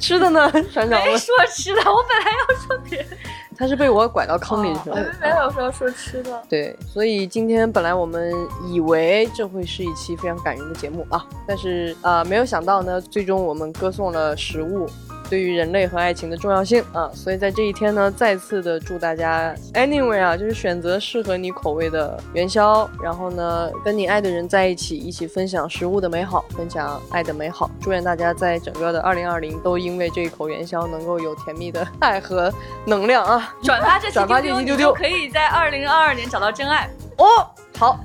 [0.00, 0.50] 吃的呢？
[0.72, 3.16] 船长问，没说吃的，我本来要说别的，
[3.60, 4.96] 他是被我拐到坑里去了。
[5.20, 6.42] 没有说说吃的。
[6.48, 8.32] 对，所以今天本来我们
[8.66, 14.88] 以为这会是一期非常感人的节目啊，但是啊、呃没有想到呢，最终我们歌颂了食物
[15.30, 27.70] 对于人类和爱情的重要性啊，所以在这一天呢，再次的祝大家 anyway 啊，就是选择适合你口味的元宵，然后呢，跟你爱的人在一起，一起分享食物的美好，分享爱的美好。
[27.80, 32.52] 祝愿大家在整个的二零二零都因为这一口元宵能够有甜蜜的爱和
[32.84, 33.54] 能量啊！
[33.62, 36.90] 转发这期转发这期丢丢可以在二零二二年找到真爱。
[37.18, 37.48] 哦，
[37.80, 37.98] 好，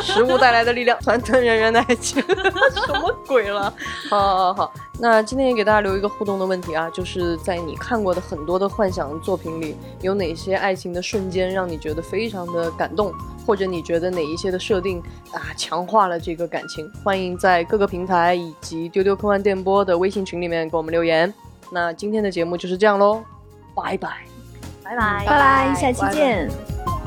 [0.00, 2.22] 食物带来的力量，团团圆圆的爱情，
[2.86, 3.62] 什么鬼了？
[4.08, 13.12] 好好好好，那今天也给大家留一个互动的问题啊，就是在你看过的很多的幻想作品里，有哪些爱情的瞬间让你觉得非常的感动，
[13.44, 15.02] 或者你觉得哪一些的设定
[15.32, 16.88] 啊强化了这个感情？
[17.02, 21.34] 欢迎在各个平台以及丢丢科幻电波的微信群里面给我们留言。
[21.72, 23.20] 那今天的节目就是这样喽，
[23.74, 24.10] 拜拜。
[24.84, 26.97] 拜拜拜拜下期拜拜见。